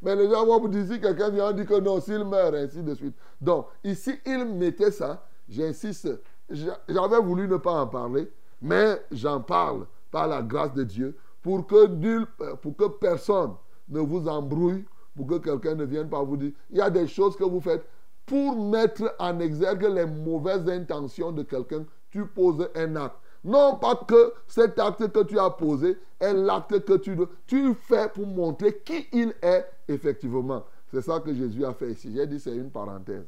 Mais 0.02 0.16
les 0.16 0.28
gens 0.28 0.44
vont 0.46 0.58
vous 0.58 0.68
dire, 0.68 0.86
si 0.90 1.00
quelqu'un 1.00 1.28
vient 1.28 1.52
dire 1.52 1.66
que 1.66 1.78
non, 1.80 2.00
s'il 2.00 2.24
meurt, 2.24 2.54
ainsi 2.54 2.82
de 2.82 2.94
suite. 2.94 3.14
Donc, 3.40 3.66
ici, 3.84 4.14
il 4.26 4.44
mettait 4.46 4.90
ça, 4.90 5.22
j'insiste, 5.48 6.08
j'avais 6.50 7.20
voulu 7.20 7.48
ne 7.48 7.56
pas 7.56 7.82
en 7.82 7.86
parler, 7.86 8.30
mais 8.60 9.00
j'en 9.10 9.40
parle 9.40 9.86
par 10.10 10.28
la 10.28 10.42
grâce 10.42 10.72
de 10.74 10.84
Dieu 10.84 11.16
pour 11.42 11.66
que, 11.66 12.54
pour 12.54 12.76
que 12.76 12.88
personne 12.88 13.54
ne 13.88 14.00
vous 14.00 14.28
embrouille, 14.28 14.84
pour 15.14 15.26
que 15.26 15.38
quelqu'un 15.38 15.74
ne 15.74 15.84
vienne 15.84 16.08
pas 16.08 16.22
vous 16.22 16.36
dire, 16.36 16.52
il 16.70 16.78
y 16.78 16.80
a 16.80 16.90
des 16.90 17.06
choses 17.06 17.36
que 17.36 17.44
vous 17.44 17.60
faites 17.60 17.86
pour 18.26 18.56
mettre 18.70 19.14
en 19.18 19.38
exergue 19.40 19.84
les 19.84 20.06
mauvaises 20.06 20.68
intentions 20.68 21.32
de 21.32 21.42
quelqu'un, 21.42 21.84
tu 22.10 22.26
poses 22.26 22.68
un 22.74 22.96
acte. 22.96 23.16
Non 23.44 23.76
pas 23.76 23.96
que 23.96 24.32
cet 24.46 24.78
acte 24.78 25.12
que 25.12 25.22
tu 25.24 25.38
as 25.38 25.50
posé 25.50 25.98
est 26.18 26.32
l'acte 26.32 26.84
que 26.84 26.94
tu, 26.94 27.14
tu 27.46 27.74
fais 27.74 28.08
pour 28.08 28.26
montrer 28.26 28.78
qui 28.78 29.06
il 29.12 29.34
est 29.42 29.66
effectivement. 29.86 30.64
C'est 30.90 31.02
ça 31.02 31.20
que 31.20 31.34
Jésus 31.34 31.64
a 31.64 31.74
fait 31.74 31.90
ici. 31.92 32.10
J'ai 32.14 32.26
dit 32.26 32.40
c'est 32.40 32.56
une 32.56 32.70
parenthèse. 32.70 33.26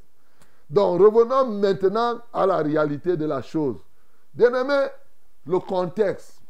Donc 0.69 1.01
revenons 1.01 1.47
maintenant 1.47 2.21
à 2.33 2.47
la 2.47 2.59
réalité 2.59 3.17
de 3.17 3.25
la 3.25 3.43
chose. 3.43 3.77
Bien-aimé, 4.35 4.87
le 5.47 5.59
contexte. 5.59 6.41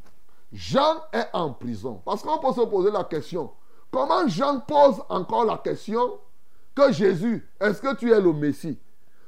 Jean 0.53 1.03
est 1.13 1.29
en 1.33 1.53
prison. 1.53 2.01
Parce 2.05 2.23
qu'on 2.23 2.39
peut 2.39 2.53
se 2.53 2.67
poser 2.67 2.91
la 2.91 3.05
question, 3.05 3.51
comment 3.91 4.27
Jean 4.27 4.61
pose 4.61 5.03
encore 5.09 5.45
la 5.45 5.59
question 5.59 6.19
que 6.75 6.93
Jésus, 6.93 7.47
est-ce 7.61 7.81
que 7.81 7.95
tu 7.95 8.13
es 8.13 8.21
le 8.21 8.33
Messie? 8.33 8.79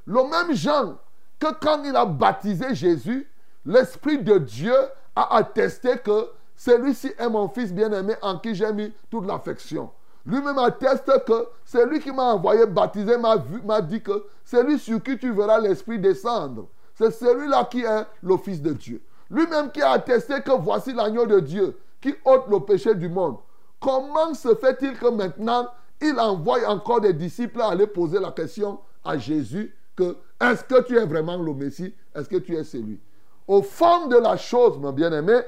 Le 0.05 0.23
même 0.29 0.55
Jean 0.55 0.97
que 1.39 1.53
quand 1.61 1.83
il 1.83 1.95
a 1.95 2.05
baptisé 2.05 2.75
Jésus, 2.75 3.29
l'Esprit 3.65 4.21
de 4.21 4.37
Dieu 4.37 4.75
a 5.15 5.37
attesté 5.37 5.97
que 5.97 6.29
celui-ci 6.55 7.11
est 7.17 7.29
mon 7.29 7.47
fils 7.47 7.71
bien-aimé 7.73 8.15
en 8.21 8.37
qui 8.37 8.53
j'ai 8.53 8.71
mis 8.73 8.93
toute 9.09 9.25
l'affection. 9.25 9.91
Lui-même 10.25 10.57
atteste 10.59 11.11
que 11.25 11.47
celui 11.65 11.99
qui 11.99 12.11
m'a 12.11 12.33
envoyé 12.33 12.65
baptiser 12.65 13.17
m'a 13.17 13.81
dit 13.81 14.01
que 14.01 14.25
celui 14.43 14.77
sur 14.77 15.01
qui 15.01 15.17
tu 15.17 15.31
verras 15.31 15.59
l'Esprit 15.59 15.99
descendre, 15.99 16.67
c'est 16.93 17.11
celui-là 17.11 17.67
qui 17.71 17.83
est 17.83 18.05
le 18.21 18.37
Fils 18.37 18.61
de 18.61 18.73
Dieu. 18.73 19.01
Lui-même 19.29 19.71
qui 19.71 19.81
a 19.81 19.91
attesté 19.91 20.41
que 20.41 20.51
voici 20.51 20.93
l'agneau 20.93 21.25
de 21.25 21.39
Dieu 21.39 21.77
qui 22.01 22.13
ôte 22.25 22.47
le 22.49 22.59
péché 22.59 22.95
du 22.95 23.09
monde. 23.09 23.37
Comment 23.79 24.33
se 24.33 24.53
fait-il 24.55 24.97
que 24.97 25.07
maintenant 25.07 25.69
il 26.01 26.19
envoie 26.19 26.67
encore 26.67 27.01
des 27.01 27.13
disciples 27.13 27.61
à 27.61 27.69
aller 27.69 27.87
poser 27.87 28.19
la 28.19 28.31
question 28.31 28.79
à 29.03 29.17
Jésus 29.17 29.75
que 29.95 30.17
est-ce 30.41 30.63
que 30.63 30.81
tu 30.83 30.97
es 30.97 31.05
vraiment 31.05 31.37
le 31.37 31.53
Messie? 31.53 31.93
Est-ce 32.15 32.29
que 32.29 32.37
tu 32.37 32.55
es 32.55 32.63
celui? 32.63 32.99
Au 33.47 33.61
fond 33.61 34.07
de 34.07 34.15
la 34.15 34.37
chose, 34.37 34.77
mon 34.77 34.91
bien-aimé, 34.91 35.41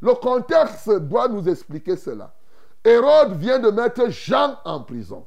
le 0.00 0.14
contexte 0.14 0.90
doit 0.90 1.28
nous 1.28 1.48
expliquer 1.48 1.96
cela. 1.96 2.32
Hérode 2.86 3.36
vient 3.36 3.58
de 3.58 3.70
mettre 3.70 4.08
Jean 4.10 4.56
en 4.64 4.80
prison. 4.80 5.26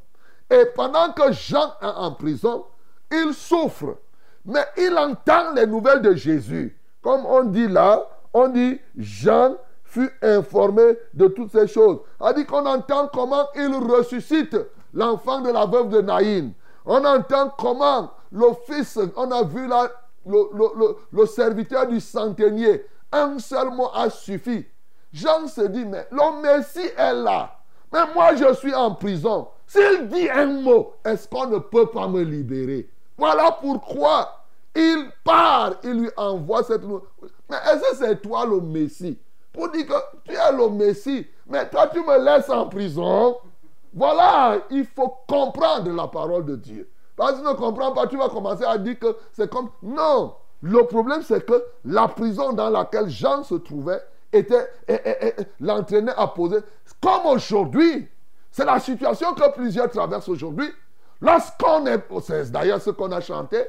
Et 0.50 0.66
pendant 0.74 1.12
que 1.12 1.32
Jean 1.34 1.74
est 1.82 1.86
en 1.86 2.14
prison, 2.14 2.66
il 3.12 3.34
souffre. 3.34 3.98
Mais 4.46 4.66
il 4.78 4.98
entend 4.98 5.52
les 5.54 5.68
nouvelles 5.68 6.02
de 6.02 6.16
Jésus. 6.16 6.80
Comme 7.02 7.26
on 7.26 7.44
dit 7.44 7.68
là, 7.68 8.08
on 8.34 8.48
dit 8.48 8.80
Jean 8.98 9.56
fut 9.84 10.10
informé 10.22 10.98
de 11.14 11.28
toutes 11.28 11.52
ces 11.52 11.68
choses. 11.68 12.00
On 12.20 12.32
dit 12.32 12.46
qu'on 12.46 12.66
entend 12.66 13.10
comment 13.14 13.48
il 13.56 13.76
ressuscite 13.76 14.56
l'enfant 14.94 15.42
de 15.42 15.50
la 15.52 15.66
veuve 15.66 15.90
de 15.90 16.02
Naïn. 16.02 16.54
On 16.86 17.04
entend 17.04 17.54
comment 17.58 18.12
le 18.32 18.48
fils, 18.66 18.98
on 19.16 19.32
a 19.32 19.44
vu 19.44 19.68
là 19.68 19.90
le, 20.26 21.26
serviteur 21.26 21.88
du 21.88 22.00
centenier, 22.00 22.86
un 23.12 23.40
seul 23.40 23.70
mot 23.72 23.90
a 23.94 24.10
suffi. 24.10 24.66
Jean 25.12 25.48
se 25.48 25.62
dit, 25.62 25.86
mais 25.86 26.08
le 26.12 26.42
Messie 26.42 26.92
est 26.98 27.14
là. 27.14 27.56
Mais 27.92 28.14
moi, 28.14 28.36
je 28.36 28.54
suis 28.54 28.74
en 28.74 28.94
prison. 28.94 29.48
S'il 29.66 30.08
dit 30.08 30.30
un 30.30 30.46
mot, 30.62 30.94
est-ce 31.06 31.28
qu'on 31.28 31.48
ne 31.48 31.60
peut 31.60 31.88
pas 31.88 32.08
me 32.08 32.22
libérer? 32.22 32.90
Voilà 33.18 33.52
pourquoi 33.60 34.40
il 34.76 35.10
part, 35.24 35.74
il 35.84 36.02
lui 36.02 36.10
envoie 36.16 36.64
cette... 36.64 36.84
Mais 36.84 37.58
est-ce 37.58 37.92
que 37.92 37.96
c'est 37.98 38.22
toi 38.22 38.46
le 38.46 38.62
Messie? 38.62 39.20
Pour 39.52 39.70
dire 39.70 39.88
que 39.88 39.94
tu 40.26 40.34
es 40.34 40.52
le 40.52 40.70
Messie, 40.70 41.28
mais 41.48 41.68
toi 41.70 41.88
tu 41.88 42.00
me 42.02 42.24
laisses 42.24 42.50
en 42.50 42.68
prison. 42.68 43.38
Voilà, 43.94 44.60
il 44.70 44.86
faut 44.86 45.18
comprendre 45.28 45.92
la 45.92 46.08
parole 46.08 46.46
de 46.46 46.56
Dieu. 46.56 46.90
Parce 47.16 47.34
que 47.34 47.38
tu 47.40 47.44
ne 47.48 47.54
comprends 47.54 47.92
pas, 47.92 48.08
tu 48.08 48.18
vas 48.18 48.30
commencer 48.30 48.64
à 48.64 48.78
dire 48.78 48.98
que 48.98 49.18
c'est 49.34 49.50
comme... 49.50 49.70
Non, 49.82 50.36
le 50.62 50.84
problème 50.86 51.24
c'est 51.24 51.46
que 51.46 51.64
la 51.84 52.08
prison 52.08 52.54
dans 52.54 52.70
laquelle 52.70 53.10
Jean 53.10 53.44
se 53.44 53.56
trouvait 53.56 54.02
était, 54.32 54.68
l'entraînait 55.60 56.14
à 56.16 56.28
poser, 56.28 56.58
comme 57.02 57.26
aujourd'hui. 57.26 58.08
C'est 58.52 58.66
la 58.66 58.80
situation 58.80 59.34
que 59.34 59.52
plusieurs 59.54 59.90
traversent 59.90 60.30
aujourd'hui. 60.30 60.70
Lorsqu'on 61.22 61.86
est, 61.86 62.02
c'est 62.24 62.52
d'ailleurs 62.52 62.82
ce 62.82 62.90
qu'on 62.90 63.12
a 63.12 63.22
chanté, 63.22 63.60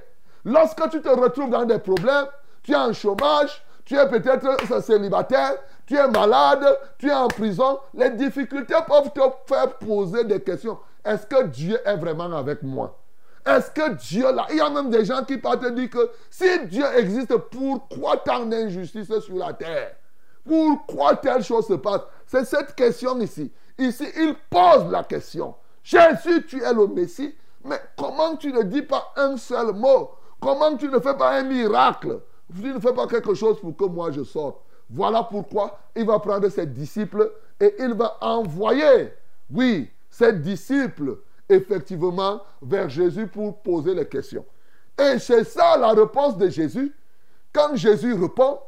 lorsque 0.45 0.89
tu 0.91 1.03
te 1.03 1.09
retrouves 1.09 1.51
dans 1.51 1.65
des 1.65 1.79
problèmes, 1.79 2.27
tu 2.63 2.73
es 2.73 2.77
en 2.77 2.93
chômage, 2.93 3.63
tu 3.85 3.97
es 3.97 4.09
peut-être 4.09 4.83
célibataire, 4.83 5.57
tu 5.87 5.97
es 5.97 6.09
malade, 6.09 6.65
tu 6.99 7.09
es 7.09 7.13
en 7.13 7.29
prison, 7.29 7.81
les 7.95 8.11
difficultés 8.11 8.77
peuvent 8.87 9.11
te 9.13 9.21
faire 9.53 9.75
poser 9.79 10.25
des 10.25 10.41
questions. 10.41 10.79
Est-ce 11.05 11.27
que 11.27 11.45
Dieu 11.45 11.79
est 11.85 11.97
vraiment 11.97 12.33
avec 12.37 12.63
moi? 12.63 12.97
Est-ce 13.45 13.71
que 13.71 13.95
Dieu 13.95 14.33
là, 14.33 14.47
il 14.51 14.59
y 14.59 14.61
a 14.61 14.71
même 14.71 14.91
des 14.91 15.05
gens 15.05 15.25
qui 15.25 15.39
partent 15.39 15.63
te 15.63 15.71
dire 15.71 15.91
que 15.91 16.11
si 16.31 16.67
Dieu 16.67 16.85
existe, 16.97 17.35
pourquoi 17.37 18.19
tant 18.19 18.45
d'injustice 18.47 19.19
sur 19.21 19.37
la 19.37 19.53
terre? 19.53 19.97
Pourquoi 20.45 21.17
telle 21.17 21.43
chose 21.43 21.67
se 21.67 21.75
passe? 21.75 22.03
C'est 22.27 22.45
cette 22.45 22.75
question 22.75 23.19
ici. 23.21 23.53
Ici, 23.79 24.07
il 24.17 24.35
pose 24.49 24.91
la 24.91 25.05
question. 25.05 25.55
Jésus, 25.83 26.47
tu 26.47 26.63
es 26.63 26.73
le 26.73 26.87
Messie, 26.87 27.35
mais 27.65 27.81
comment 27.97 28.37
tu 28.37 28.53
ne 28.53 28.63
dis 28.63 28.83
pas 28.83 29.13
un 29.17 29.37
seul 29.37 29.73
mot? 29.73 30.11
Comment 30.41 30.77
tu 30.77 30.89
ne 30.89 30.99
fais 30.99 31.17
pas 31.17 31.39
un 31.39 31.43
miracle? 31.43 32.21
Tu 32.55 32.73
ne 32.73 32.79
fais 32.79 32.93
pas 32.93 33.07
quelque 33.07 33.35
chose 33.35 33.61
pour 33.61 33.77
que 33.77 33.85
moi 33.85 34.11
je 34.11 34.25
sorte. 34.25 34.61
Voilà 34.89 35.23
pourquoi 35.23 35.79
il 35.95 36.05
va 36.05 36.19
prendre 36.19 36.49
ses 36.49 36.67
disciples 36.67 37.31
et 37.61 37.75
il 37.79 37.95
va 37.95 38.17
envoyer, 38.21 39.13
oui, 39.53 39.89
ses 40.09 40.33
disciples 40.33 41.19
effectivement 41.49 42.43
vers 42.61 42.89
Jésus 42.89 43.27
pour 43.27 43.63
poser 43.63 43.95
les 43.95 44.07
questions. 44.07 44.45
Et 44.99 45.19
c'est 45.19 45.45
ça 45.45 45.77
la 45.77 45.91
réponse 45.91 46.37
de 46.37 46.49
Jésus. 46.49 46.95
Quand 47.53 47.75
Jésus 47.77 48.15
répond, 48.15 48.61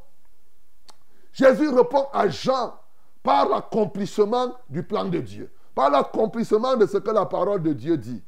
Jésus 1.33 1.69
répond 1.69 2.07
à 2.13 2.29
Jean 2.29 2.75
par 3.23 3.49
l'accomplissement 3.49 4.55
du 4.69 4.83
plan 4.83 5.05
de 5.05 5.19
Dieu, 5.19 5.53
par 5.75 5.91
l'accomplissement 5.91 6.77
de 6.77 6.87
ce 6.87 6.99
que 6.99 7.11
la 7.11 7.27
parole 7.27 7.63
de 7.63 7.73
Dieu 7.73 7.97
dit. 7.97 8.23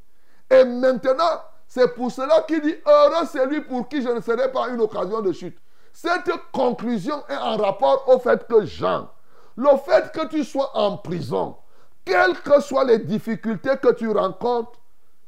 Et 0.50 0.64
maintenant, 0.64 1.40
c'est 1.66 1.94
pour 1.94 2.10
cela 2.10 2.42
qu'il 2.42 2.60
dit, 2.60 2.74
heureux 2.86 3.26
c'est 3.30 3.46
lui 3.46 3.60
pour 3.60 3.88
qui 3.88 4.02
je 4.02 4.08
ne 4.08 4.20
serai 4.20 4.50
pas 4.52 4.68
une 4.68 4.80
occasion 4.80 5.20
de 5.20 5.32
chute. 5.32 5.58
Cette 5.92 6.30
conclusion 6.52 7.22
est 7.28 7.36
en 7.36 7.56
rapport 7.56 8.04
au 8.08 8.18
fait 8.18 8.46
que 8.46 8.64
Jean, 8.64 9.08
le 9.56 9.76
fait 9.84 10.12
que 10.12 10.26
tu 10.26 10.44
sois 10.44 10.76
en 10.76 10.96
prison, 10.96 11.56
quelles 12.04 12.38
que 12.40 12.60
soient 12.60 12.84
les 12.84 12.98
difficultés 12.98 13.76
que 13.80 13.92
tu 13.92 14.08
rencontres, 14.10 14.80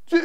tu, 0.06 0.21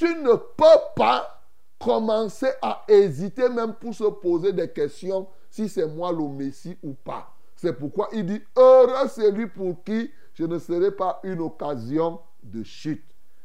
ne 0.00 0.34
peux 0.34 0.80
pas 0.94 1.42
commencer 1.78 2.50
à 2.62 2.82
hésiter 2.88 3.48
même 3.48 3.74
pour 3.74 3.94
se 3.94 4.04
poser 4.04 4.52
des 4.52 4.70
questions 4.70 5.26
si 5.56 5.70
c'est 5.70 5.86
moi 5.86 6.12
le 6.12 6.28
Messie 6.28 6.76
ou 6.82 6.92
pas. 6.92 7.32
C'est 7.56 7.72
pourquoi 7.72 8.08
il 8.12 8.26
dit, 8.26 8.42
heureux 8.54 9.08
c'est 9.08 9.30
lui 9.30 9.46
pour 9.46 9.82
qui 9.84 10.10
je 10.34 10.44
ne 10.44 10.58
serai 10.58 10.90
pas 10.90 11.18
une 11.22 11.40
occasion 11.40 12.20
de 12.42 12.62
chute. 12.62 13.02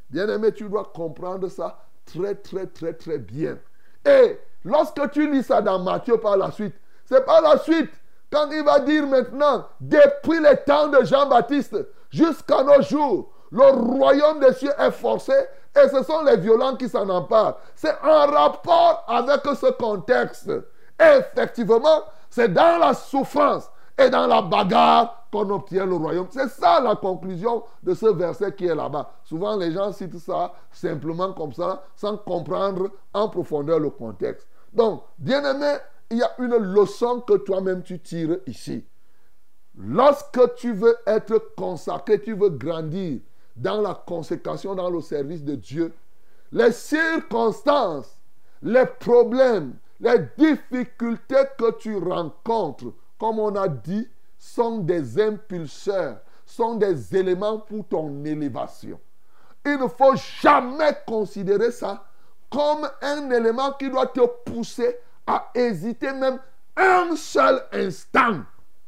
Bien-aimé, 0.10 0.52
tu 0.52 0.68
dois 0.68 0.92
comprendre 0.94 1.48
ça 1.48 1.80
très, 2.06 2.36
très, 2.36 2.68
très, 2.68 2.92
très 2.92 3.18
bien. 3.18 3.58
Et 4.06 4.38
lorsque 4.66 5.10
tu 5.12 5.32
lis 5.32 5.44
ça 5.44 5.62
dans 5.62 5.80
Matthieu 5.80 6.18
par 6.18 6.36
la 6.36 6.52
suite, 6.52 6.76
c'est 7.06 7.26
par 7.26 7.42
la 7.42 7.58
suite, 7.60 7.92
quand 8.30 8.50
il 8.52 8.64
va 8.66 8.82
dire 8.82 9.08
maintenant, 9.08 9.66
depuis 9.80 10.40
le 10.40 10.54
temps 10.66 10.90
de 10.90 11.06
Jean-Baptiste, 11.06 11.78
jusqu'à 12.10 12.62
nos 12.64 12.82
jours. 12.82 13.32
Le 13.52 13.64
royaume 13.64 14.40
des 14.42 14.54
cieux 14.54 14.74
est 14.78 14.92
forcé 14.92 15.34
et 15.76 15.88
ce 15.88 16.04
sont 16.04 16.24
les 16.24 16.38
violents 16.38 16.76
qui 16.76 16.90
s'en 16.90 17.08
emparent. 17.08 17.58
C'est 17.76 17.96
en 18.04 18.28
rapport 18.28 19.06
avec 19.08 19.42
ce 19.56 19.72
contexte. 19.72 20.52
Effectivement, 21.02 22.04
c'est 22.30 22.54
dans 22.54 22.78
la 22.80 22.94
souffrance 22.94 23.70
et 23.98 24.10
dans 24.10 24.28
la 24.28 24.42
bagarre 24.42 25.28
qu'on 25.32 25.50
obtient 25.50 25.86
le 25.86 25.96
royaume. 25.96 26.28
C'est 26.30 26.50
ça 26.50 26.80
la 26.82 26.96
conclusion 26.96 27.64
de 27.84 27.94
ce 27.94 28.08
verset 28.08 28.54
qui 28.54 28.66
est 28.66 28.76
là-bas. 28.76 29.12
Souvent, 29.24 29.56
les 29.56 29.72
gens 29.72 29.92
citent 29.92 30.20
ça 30.20 30.54
simplement 30.72 31.34
comme 31.34 31.54
ça, 31.54 31.84
sans 31.96 32.18
comprendre 32.18 32.92
en 33.14 33.30
profondeur 33.30 33.80
le 33.80 33.90
contexte. 33.90 34.48
Donc, 34.74 35.04
bien 35.18 35.44
aimé, 35.44 35.78
il 36.10 36.18
y 36.18 36.24
a 36.24 36.32
une 36.40 36.58
leçon 36.58 37.22
que 37.22 37.38
toi-même 37.38 37.84
tu 37.84 38.00
tires 38.00 38.38
ici. 38.46 38.86
Lorsque 39.78 40.56
tu 40.56 40.74
veux 40.74 40.98
être 41.08 41.54
consacré, 41.56 42.22
tu 42.22 42.34
veux 42.34 42.50
grandir 42.50 43.22
dans 43.56 43.82
la 43.82 43.94
consécration, 43.94 44.76
dans 44.76 44.90
le 44.90 45.02
service 45.02 45.44
de 45.44 45.56
Dieu, 45.56 45.94
les 46.52 46.72
circonstances, 46.72 48.20
les 48.62 48.86
problèmes, 48.86 49.74
les 50.02 50.20
difficultés 50.38 51.44
que 51.58 51.78
tu 51.78 51.96
rencontres, 51.98 52.94
comme 53.20 53.40
on 53.40 53.56
a 53.56 53.68
dit, 53.68 54.08
sont 54.38 54.80
des 54.80 55.22
impulseurs, 55.22 56.18
sont 56.46 56.76
des 56.76 57.16
éléments 57.16 57.60
pour 57.60 57.88
ton 57.88 58.26
élévation. 58.26 59.00
Il 59.64 59.78
ne 59.78 59.88
faut 59.88 60.16
jamais 60.42 60.98
considérer 61.06 61.72
ça 61.72 62.04
comme 62.50 62.90
un 63.02 63.30
élément 63.30 63.72
qui 63.74 63.90
doit 63.90 64.08
te 64.08 64.26
pousser 64.46 64.98
à 65.28 65.52
hésiter 65.54 66.12
même 66.12 66.40
un 66.76 67.16
seul 67.16 67.62
instant 67.72 68.42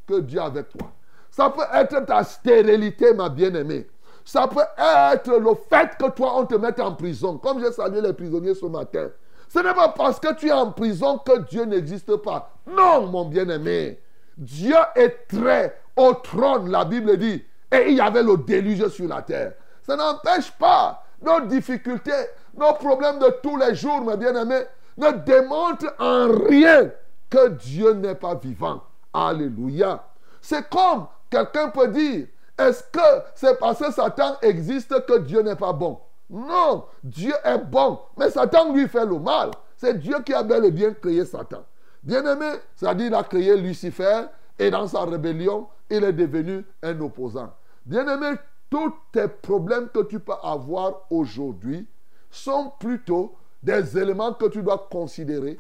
que 0.07 0.19
Dieu 0.19 0.41
avec 0.41 0.69
toi. 0.69 0.91
Ça 1.29 1.49
peut 1.51 1.63
être 1.73 2.05
ta 2.05 2.23
stérilité, 2.23 3.13
ma 3.13 3.29
bien-aimée. 3.29 3.87
Ça 4.25 4.47
peut 4.47 4.61
être 4.77 5.37
le 5.37 5.53
fait 5.69 5.95
que 5.97 6.09
toi, 6.11 6.39
on 6.39 6.45
te 6.45 6.55
mette 6.55 6.79
en 6.79 6.93
prison. 6.95 7.37
Comme 7.37 7.59
j'ai 7.59 7.71
salué 7.71 8.01
les 8.01 8.13
prisonniers 8.13 8.55
ce 8.55 8.65
matin. 8.65 9.09
Ce 9.53 9.59
n'est 9.59 9.73
pas 9.75 9.89
parce 9.89 10.19
que 10.19 10.33
tu 10.33 10.47
es 10.47 10.51
en 10.51 10.71
prison 10.71 11.19
que 11.19 11.41
Dieu 11.41 11.65
n'existe 11.65 12.15
pas. 12.17 12.49
Non, 12.65 13.05
mon 13.05 13.25
bien-aimé. 13.25 13.99
Dieu 14.35 14.75
est 14.95 15.27
très 15.27 15.79
au 15.95 16.15
trône, 16.15 16.71
la 16.71 16.85
Bible 16.85 17.17
dit. 17.17 17.43
Et 17.71 17.89
il 17.89 17.97
y 17.97 18.01
avait 18.01 18.23
le 18.23 18.35
déluge 18.37 18.87
sur 18.87 19.07
la 19.07 19.21
terre. 19.21 19.53
Ça 19.83 19.95
n'empêche 19.95 20.51
pas 20.53 21.03
nos 21.21 21.41
difficultés, 21.41 22.11
nos 22.57 22.73
problèmes 22.73 23.19
de 23.19 23.29
tous 23.43 23.55
les 23.57 23.75
jours, 23.75 24.01
mes 24.01 24.17
bien-aimés, 24.17 24.63
ne 24.97 25.11
démontrent 25.11 25.93
en 25.99 26.31
rien 26.47 26.89
que 27.29 27.49
Dieu 27.49 27.93
n'est 27.93 28.15
pas 28.15 28.33
vivant. 28.33 28.81
Alléluia. 29.13 30.03
C'est 30.41 30.67
comme 30.67 31.05
quelqu'un 31.29 31.69
peut 31.69 31.89
dire, 31.89 32.25
est-ce 32.57 32.83
que 32.91 33.23
c'est 33.35 33.59
parce 33.59 33.79
que 33.79 33.91
Satan 33.91 34.35
existe 34.41 35.05
que 35.05 35.19
Dieu 35.19 35.43
n'est 35.43 35.55
pas 35.55 35.73
bon? 35.73 35.99
Non, 36.29 36.85
Dieu 37.03 37.33
est 37.43 37.57
bon, 37.57 37.99
mais 38.17 38.29
Satan 38.29 38.73
lui 38.73 38.87
fait 38.87 39.05
le 39.05 39.19
mal. 39.19 39.51
C'est 39.77 39.99
Dieu 39.99 40.15
qui 40.25 40.33
a 40.33 40.43
bel 40.43 40.65
et 40.65 40.71
bien 40.71 40.93
créé 40.93 41.25
Satan. 41.25 41.63
Bien-aimé, 42.01 42.53
c'est-à-dire 42.75 43.07
il 43.07 43.15
a 43.15 43.23
créé 43.23 43.55
Lucifer 43.57 44.23
et 44.57 44.69
dans 44.71 44.87
sa 44.87 45.03
rébellion, 45.05 45.67
il 45.89 46.03
est 46.03 46.13
devenu 46.13 46.65
un 46.81 46.99
opposant. 47.01 47.53
Bien-aimé, 47.85 48.35
tous 48.69 48.93
tes 49.11 49.27
problèmes 49.27 49.89
que 49.89 50.03
tu 50.03 50.19
peux 50.19 50.33
avoir 50.41 51.01
aujourd'hui 51.09 51.87
sont 52.31 52.71
plutôt 52.79 53.35
des 53.61 53.97
éléments 53.97 54.33
que 54.33 54.47
tu 54.47 54.63
dois 54.63 54.87
considérer. 54.89 55.59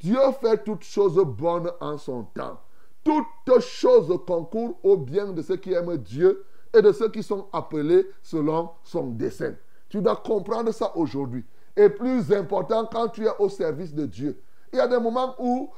Dieu 0.00 0.18
fait 0.40 0.62
toutes 0.64 0.84
choses 0.84 1.16
bonnes 1.24 1.70
en 1.80 1.98
son 1.98 2.24
temps 2.24 2.58
toutes 3.06 3.60
choses 3.60 4.12
concourent 4.26 4.78
au 4.82 4.96
bien 4.96 5.32
de 5.32 5.40
ceux 5.40 5.56
qui 5.56 5.72
aiment 5.72 5.96
Dieu 5.96 6.44
et 6.76 6.82
de 6.82 6.90
ceux 6.92 7.08
qui 7.08 7.22
sont 7.22 7.46
appelés 7.52 8.06
selon 8.22 8.70
son 8.82 9.06
dessein. 9.06 9.54
Tu 9.96 10.02
dois 10.02 10.16
comprendre 10.16 10.72
ça 10.72 10.94
aujourd'hui. 10.94 11.42
Et 11.74 11.88
plus 11.88 12.30
important, 12.30 12.84
quand 12.84 13.08
tu 13.08 13.24
es 13.24 13.30
au 13.38 13.48
service 13.48 13.94
de 13.94 14.04
Dieu, 14.04 14.38
il 14.70 14.76
y 14.76 14.80
a 14.80 14.86
des 14.86 14.98
moments 14.98 15.34
où 15.38 15.70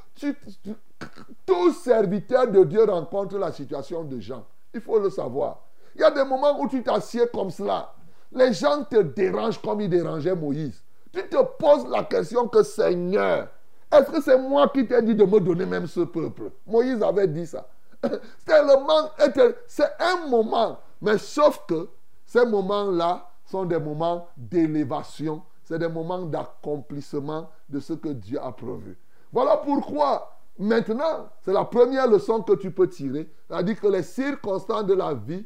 tout 1.47 1.73
serviteur 1.73 2.49
de 2.49 2.65
Dieu 2.65 2.83
rencontre 2.83 3.39
la 3.39 3.53
situation 3.53 4.03
de 4.03 4.19
gens. 4.19 4.45
Il 4.75 4.81
faut 4.81 4.99
le 4.99 5.09
savoir. 5.09 5.61
Il 5.95 6.01
y 6.01 6.05
a 6.05 6.11
des 6.11 6.25
moments 6.25 6.61
où 6.61 6.67
tu 6.69 6.83
t'assieds 6.83 7.29
comme 7.33 7.51
cela. 7.51 7.95
Les 8.33 8.53
gens 8.53 8.83
te 8.83 9.01
dérangent 9.01 9.63
comme 9.63 9.83
ils 9.83 9.89
dérangeaient 9.89 10.35
Moïse. 10.35 10.83
Tu 11.13 11.23
te 11.29 11.41
poses 11.57 11.89
la 11.89 12.03
question 12.03 12.49
que 12.49 12.65
Seigneur, 12.65 13.47
est-ce 13.93 14.11
que 14.11 14.21
c'est 14.21 14.37
moi 14.37 14.69
qui 14.75 14.85
t'ai 14.85 15.01
dit 15.01 15.15
de 15.15 15.25
me 15.25 15.39
donner 15.39 15.65
même 15.65 15.87
ce 15.87 16.01
peuple? 16.01 16.51
Moïse 16.67 17.01
avait 17.05 17.29
dit 17.29 17.47
ça. 17.47 17.69
C'est 18.45 19.85
un 20.01 20.27
moment. 20.29 20.81
Mais 21.01 21.19
sauf 21.19 21.63
que 21.69 21.89
ces 22.27 22.45
moments-là 22.45 23.28
sont 23.51 23.65
des 23.65 23.79
moments 23.79 24.29
d'élévation. 24.37 25.43
c'est 25.65 25.79
des 25.79 25.89
moments 25.89 26.23
d'accomplissement 26.23 27.51
de 27.69 27.81
ce 27.81 27.93
que 27.93 28.09
Dieu 28.09 28.41
a 28.43 28.53
prévu. 28.53 28.97
Voilà 29.33 29.59
pourquoi 29.59 30.39
maintenant, 30.59 31.29
c'est 31.43 31.53
la 31.53 31.65
première 31.65 32.09
leçon 32.09 32.43
que 32.43 32.55
tu 32.55 32.71
peux 32.71 32.89
tirer. 32.89 33.31
C'est-à-dire 33.47 33.81
que 33.81 33.87
les 33.87 34.03
circonstances 34.03 34.87
de 34.87 34.95
la 34.95 35.15
vie 35.15 35.45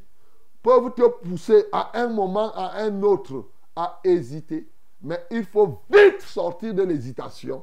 peuvent 0.63 0.95
te 0.95 1.07
pousser 1.27 1.67
à 1.73 2.01
un 2.01 2.09
moment, 2.09 2.53
à 2.55 2.83
un 2.83 3.03
autre, 3.03 3.47
à 3.75 4.01
hésiter. 4.05 4.69
Mais 5.01 5.25
il 5.31 5.45
faut 5.45 5.81
vite 5.91 6.21
sortir 6.23 6.75
de 6.75 6.83
l'hésitation. 6.83 7.63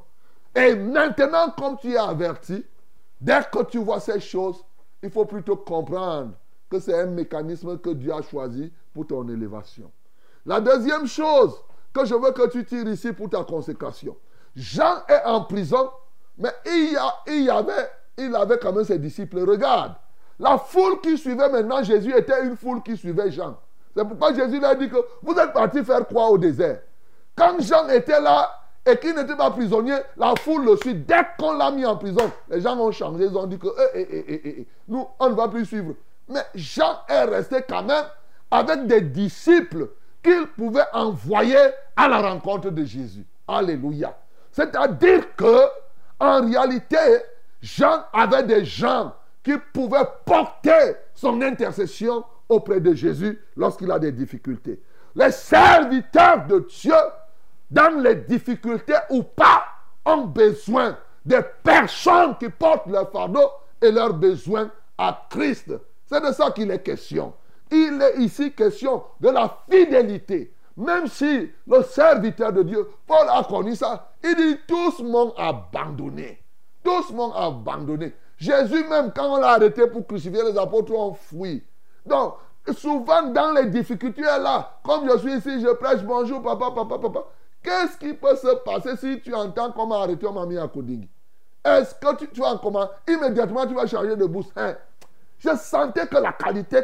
Et 0.56 0.76
maintenant, 0.76 1.52
comme 1.58 1.78
tu 1.78 1.94
es 1.94 1.98
averti, 1.98 2.66
dès 3.22 3.42
que 3.52 3.64
tu 3.64 3.78
vois 3.78 4.00
ces 4.00 4.20
choses, 4.20 4.64
il 5.02 5.10
faut 5.10 5.26
plutôt 5.26 5.56
comprendre 5.56 6.34
que 6.70 6.80
c'est 6.80 7.00
un 7.00 7.06
mécanisme 7.06 7.78
que 7.78 7.92
Dieu 7.92 8.14
a 8.14 8.22
choisi 8.22 8.72
pour 8.94 9.08
ton 9.08 9.28
élévation. 9.30 9.92
La 10.50 10.60
deuxième 10.60 11.06
chose 11.06 11.54
que 11.94 12.06
je 12.06 12.16
veux 12.16 12.32
que 12.32 12.48
tu 12.48 12.66
tires 12.66 12.88
ici 12.88 13.14
pour 13.14 13.30
ta 13.30 13.44
consécration. 13.44 14.18
Jean 14.56 15.04
est 15.08 15.24
en 15.24 15.44
prison, 15.44 15.92
mais 16.40 16.50
il, 16.66 16.98
avait, 17.52 17.88
il 18.18 18.36
quand 18.60 18.74
même 18.74 18.84
ses 18.84 18.98
disciples. 18.98 19.48
Regarde, 19.48 19.94
la 20.40 20.58
foule 20.58 21.02
qui 21.02 21.20
suivait 21.20 21.50
maintenant 21.50 21.84
Jésus 21.84 22.12
était 22.18 22.44
une 22.44 22.58
foule 22.58 22.82
qui 22.82 22.98
suivait 22.98 23.30
Jean. 23.30 23.60
C'est 23.96 24.04
pourquoi 24.04 24.34
Jésus 24.34 24.66
a 24.66 24.74
dit 24.74 24.90
que 24.90 24.98
vous 25.22 25.38
êtes 25.38 25.54
parti 25.54 25.86
faire 25.86 26.08
quoi 26.08 26.32
au 26.32 26.40
désert? 26.40 26.80
Quand 27.36 27.60
Jean 27.60 27.88
était 27.90 28.20
là 28.20 28.50
et 28.88 28.98
qu'il 28.98 29.14
n'était 29.14 29.36
pas 29.36 29.52
prisonnier, 29.52 29.98
la 30.18 30.34
foule 30.36 30.66
le 30.66 30.78
suit. 30.78 30.96
Dès 30.96 31.28
qu'on 31.38 31.54
l'a 31.54 31.70
mis 31.70 31.86
en 31.86 31.96
prison, 31.96 32.32
les 32.50 32.62
gens 32.62 32.76
ont 32.76 32.92
changé. 32.92 33.26
Ils 33.26 33.38
ont 33.38 33.46
dit 33.46 33.60
que 33.60 33.68
eh, 33.94 34.02
eh, 34.02 34.42
eh, 34.48 34.68
nous, 34.88 35.08
on 35.20 35.30
ne 35.30 35.36
va 35.36 35.48
plus 35.48 35.66
suivre. 35.68 35.94
Mais 36.28 36.42
Jean 36.56 37.02
est 37.08 37.26
resté 37.26 37.58
quand 37.70 37.84
même 37.84 38.06
avec 38.50 38.88
des 38.88 39.02
disciples 39.02 39.90
qu'il 40.24 40.48
pouvait 40.58 40.86
envoyer 40.94 41.58
à 41.96 42.08
la 42.08 42.22
rencontre 42.22 42.70
de 42.70 42.84
Jésus. 42.84 43.26
Alléluia. 43.48 44.18
C'est-à-dire 44.52 45.36
que, 45.36 45.66
en 46.20 46.46
réalité, 46.46 46.98
Jean 47.62 48.04
avait 48.14 48.44
des 48.44 48.66
gens 48.66 49.14
qui 49.44 49.54
pouvaient 49.74 50.08
porter 50.26 50.96
son 51.14 51.42
intercession 51.42 52.24
auprès 52.48 52.80
de 52.80 52.94
Jésus 52.94 53.40
lorsqu'il 53.56 53.92
a 53.92 54.00
des 54.00 54.12
difficultés. 54.12 54.82
Les 55.16 55.32
serviteurs 55.32 56.46
de 56.46 56.68
Dieu, 56.70 56.94
dans 57.70 58.02
les 58.02 58.16
difficultés 58.16 58.98
ou 59.10 59.24
pas, 59.24 59.64
ont 60.06 60.26
besoin 60.26 60.98
des 61.26 61.42
personnes 61.64 62.38
qui 62.38 62.50
portent 62.50 62.88
leur 62.88 63.12
fardeau 63.12 63.50
et 63.82 63.92
leurs 63.92 64.14
besoins 64.14 64.70
à 64.98 65.28
Christ. 65.30 65.72
C'est 66.06 66.22
de 66.22 66.32
ça 66.32 66.52
qu'il 66.52 66.72
est 66.72 66.82
question. 66.82 67.34
Il 67.72 68.02
est 68.02 68.22
ici 68.22 68.52
question 68.54 69.04
de 69.20 69.30
la 69.30 69.58
fidélité. 69.70 70.54
Même 70.76 71.08
si 71.08 71.52
le 71.68 71.84
serviteur 71.84 72.54
de 72.54 72.64
Dieu, 72.64 72.88
Paul 73.06 73.28
a 73.30 73.44
connu 73.44 73.76
ça, 73.76 74.14
il 74.24 74.36
dit 74.36 74.58
tous 74.68 75.04
m'ont 75.04 75.34
abandonné. 75.36 76.42
Tous 76.84 77.12
m'ont 77.12 77.34
abandonné. 77.34 78.14
Jésus 78.38 78.86
même, 78.88 79.12
quand 79.14 79.36
on 79.36 79.38
l'a 79.38 79.50
arrêté 79.50 79.86
pour 79.88 80.08
crucifier 80.08 80.42
les 80.42 80.58
apôtres, 80.58 80.94
ont 80.94 81.14
fui. 81.14 81.62
Donc, 82.06 82.36
souvent 82.78 83.24
dans 83.24 83.52
les 83.52 83.66
difficultés 83.66 84.22
là, 84.22 84.80
comme 84.84 85.10
je 85.10 85.18
suis 85.18 85.34
ici, 85.34 85.62
je 85.62 85.74
prêche, 85.74 86.02
bonjour 86.04 86.42
papa, 86.42 86.72
papa, 86.74 86.98
papa. 86.98 87.26
Qu'est-ce 87.62 87.98
qui 87.98 88.14
peut 88.14 88.36
se 88.38 88.56
passer 88.64 88.96
si 88.96 89.20
tu 89.22 89.34
entends 89.36 89.74
comment 89.74 90.02
arrêter 90.02 90.26
on 90.28 90.34
m'a 90.34 90.46
mis 90.46 90.58
à 90.58 90.68
Koding 90.70 91.08
Est-ce 91.66 91.94
que 91.96 92.16
tu, 92.16 92.30
tu 92.30 92.40
vas 92.40 92.54
en 92.54 92.58
comment 92.58 92.90
Immédiatement, 93.06 93.68
tu 93.68 93.74
vas 93.74 93.86
changer 93.86 94.16
de 94.16 94.26
bouche. 94.26 94.46
Hein? 94.56 94.76
Je 95.40 95.56
sentais 95.56 96.06
que 96.08 96.18
la 96.18 96.34
qualité 96.34 96.80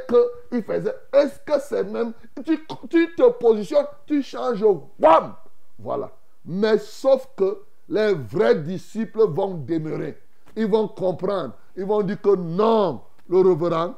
qu'il 0.50 0.63
faisait, 0.63 0.96
est-ce 1.13 1.39
que 1.46 1.60
c'est 1.60 1.84
même... 1.84 2.13
Tu, 2.46 3.15
te 3.15 3.30
positionnes, 3.32 3.88
tu 4.06 4.24
changes, 4.24 4.63
wham 5.00 5.36
Voilà. 5.78 6.12
Mais 6.46 6.78
sauf 6.78 7.28
que 7.36 7.62
les 7.89 8.13
vrais 8.13 8.56
disciples 8.56 9.28
vont 9.28 9.56
demeurer. 9.56 10.18
Ils 10.56 10.68
vont 10.68 10.88
comprendre. 10.88 11.54
Ils 11.76 11.86
vont 11.86 12.02
dire 12.02 12.22
que 12.22 12.36
non, 12.36 13.02
le 13.28 13.39
reverend, 13.39 13.96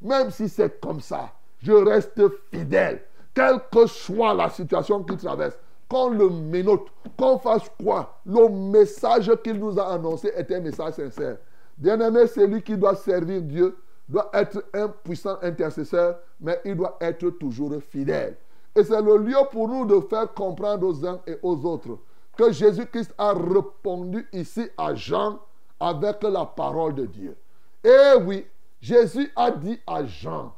même 0.00 0.30
si 0.30 0.48
c'est 0.48 0.80
comme 0.80 1.00
ça, 1.00 1.30
je 1.62 1.72
reste 1.72 2.22
fidèle. 2.50 3.02
Quelle 3.34 3.60
que 3.70 3.86
soit 3.86 4.32
la 4.32 4.48
situation 4.48 5.02
qu'il 5.04 5.18
traverse, 5.18 5.58
qu'on 5.88 6.08
le 6.10 6.30
ménote, 6.30 6.86
qu'on 7.16 7.38
fasse 7.38 7.70
quoi, 7.82 8.20
le 8.24 8.48
message 8.48 9.30
qu'il 9.44 9.58
nous 9.58 9.78
a 9.78 9.92
annoncé 9.92 10.32
est 10.34 10.50
un 10.50 10.60
message 10.60 10.94
sincère. 10.94 11.36
Bien-aimé, 11.76 12.26
c'est 12.26 12.46
lui 12.46 12.62
qui 12.62 12.76
doit 12.76 12.96
servir 12.96 13.42
Dieu 13.42 13.76
doit 14.08 14.30
être 14.32 14.64
un 14.72 14.88
puissant 14.88 15.38
intercesseur, 15.42 16.18
mais 16.40 16.60
il 16.64 16.76
doit 16.76 16.96
être 17.00 17.28
toujours 17.30 17.74
fidèle. 17.82 18.36
Et 18.74 18.84
c'est 18.84 19.02
le 19.02 19.16
lieu 19.18 19.36
pour 19.50 19.68
nous 19.68 19.84
de 19.84 20.00
faire 20.00 20.32
comprendre 20.32 20.86
aux 20.86 21.06
uns 21.06 21.20
et 21.26 21.38
aux 21.42 21.64
autres 21.64 21.98
que 22.36 22.52
Jésus-Christ 22.52 23.12
a 23.18 23.32
répondu 23.32 24.26
ici 24.32 24.68
à 24.78 24.94
Jean 24.94 25.40
avec 25.80 26.22
la 26.22 26.44
parole 26.46 26.94
de 26.94 27.06
Dieu. 27.06 27.36
Et 27.82 28.16
oui, 28.24 28.46
Jésus 28.80 29.30
a 29.34 29.50
dit 29.50 29.80
à 29.86 30.04
Jean, 30.04 30.54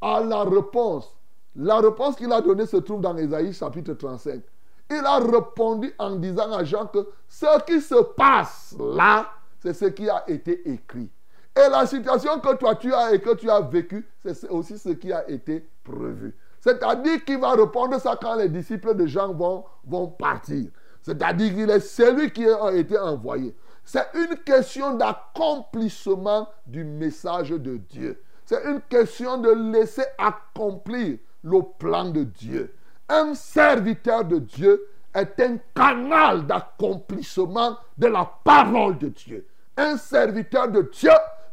à 0.00 0.20
la 0.20 0.42
réponse, 0.42 1.14
la 1.54 1.78
réponse 1.78 2.16
qu'il 2.16 2.32
a 2.32 2.40
donnée 2.40 2.66
se 2.66 2.78
trouve 2.78 3.00
dans 3.00 3.16
Ésaïe 3.16 3.52
chapitre 3.52 3.94
35. 3.94 4.42
Il 4.90 5.06
a 5.06 5.18
répondu 5.18 5.94
en 5.98 6.16
disant 6.16 6.52
à 6.52 6.64
Jean 6.64 6.86
que 6.86 7.08
ce 7.28 7.64
qui 7.64 7.80
se 7.80 8.02
passe 8.02 8.74
là, 8.78 9.28
c'est 9.60 9.74
ce 9.74 9.84
qui 9.86 10.08
a 10.08 10.28
été 10.28 10.68
écrit. 10.68 11.08
Et 11.56 11.68
la 11.68 11.86
situation 11.86 12.38
que 12.38 12.54
toi 12.56 12.76
tu 12.76 12.92
as 12.94 13.12
et 13.12 13.20
que 13.20 13.34
tu 13.34 13.50
as 13.50 13.60
vécu, 13.60 14.06
c'est 14.24 14.48
aussi 14.48 14.78
ce 14.78 14.90
qui 14.90 15.12
a 15.12 15.28
été 15.28 15.68
prévu. 15.82 16.36
C'est-à-dire 16.60 17.24
qu'il 17.24 17.38
va 17.38 17.52
répondre 17.52 17.98
ça 18.00 18.18
quand 18.20 18.36
les 18.36 18.48
disciples 18.48 18.94
de 18.94 19.06
Jean 19.06 19.32
vont, 19.32 19.64
vont 19.84 20.08
partir. 20.08 20.66
C'est-à-dire 21.02 21.54
qu'il 21.54 21.70
est 21.70 21.80
celui 21.80 22.30
qui 22.30 22.46
a 22.46 22.72
été 22.72 22.98
envoyé. 22.98 23.56
C'est 23.84 24.06
une 24.14 24.36
question 24.36 24.94
d'accomplissement 24.94 26.48
du 26.66 26.84
message 26.84 27.50
de 27.50 27.78
Dieu. 27.78 28.22
C'est 28.44 28.62
une 28.64 28.80
question 28.82 29.38
de 29.38 29.50
laisser 29.72 30.04
accomplir 30.18 31.18
le 31.42 31.62
plan 31.78 32.10
de 32.10 32.24
Dieu. 32.24 32.74
Un 33.08 33.34
serviteur 33.34 34.24
de 34.24 34.38
Dieu 34.38 34.86
est 35.14 35.40
un 35.40 35.56
canal 35.74 36.46
d'accomplissement 36.46 37.76
de 37.98 38.06
la 38.06 38.30
parole 38.44 38.98
de 38.98 39.08
Dieu. 39.08 39.46
Un 39.76 39.96
serviteur 39.96 40.68
de 40.68 40.82
Dieu 40.82 41.10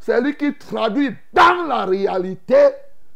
c'est 0.08 0.22
lui 0.22 0.38
qui 0.38 0.58
traduit 0.58 1.14
dans 1.34 1.68
la 1.68 1.84
réalité 1.84 2.56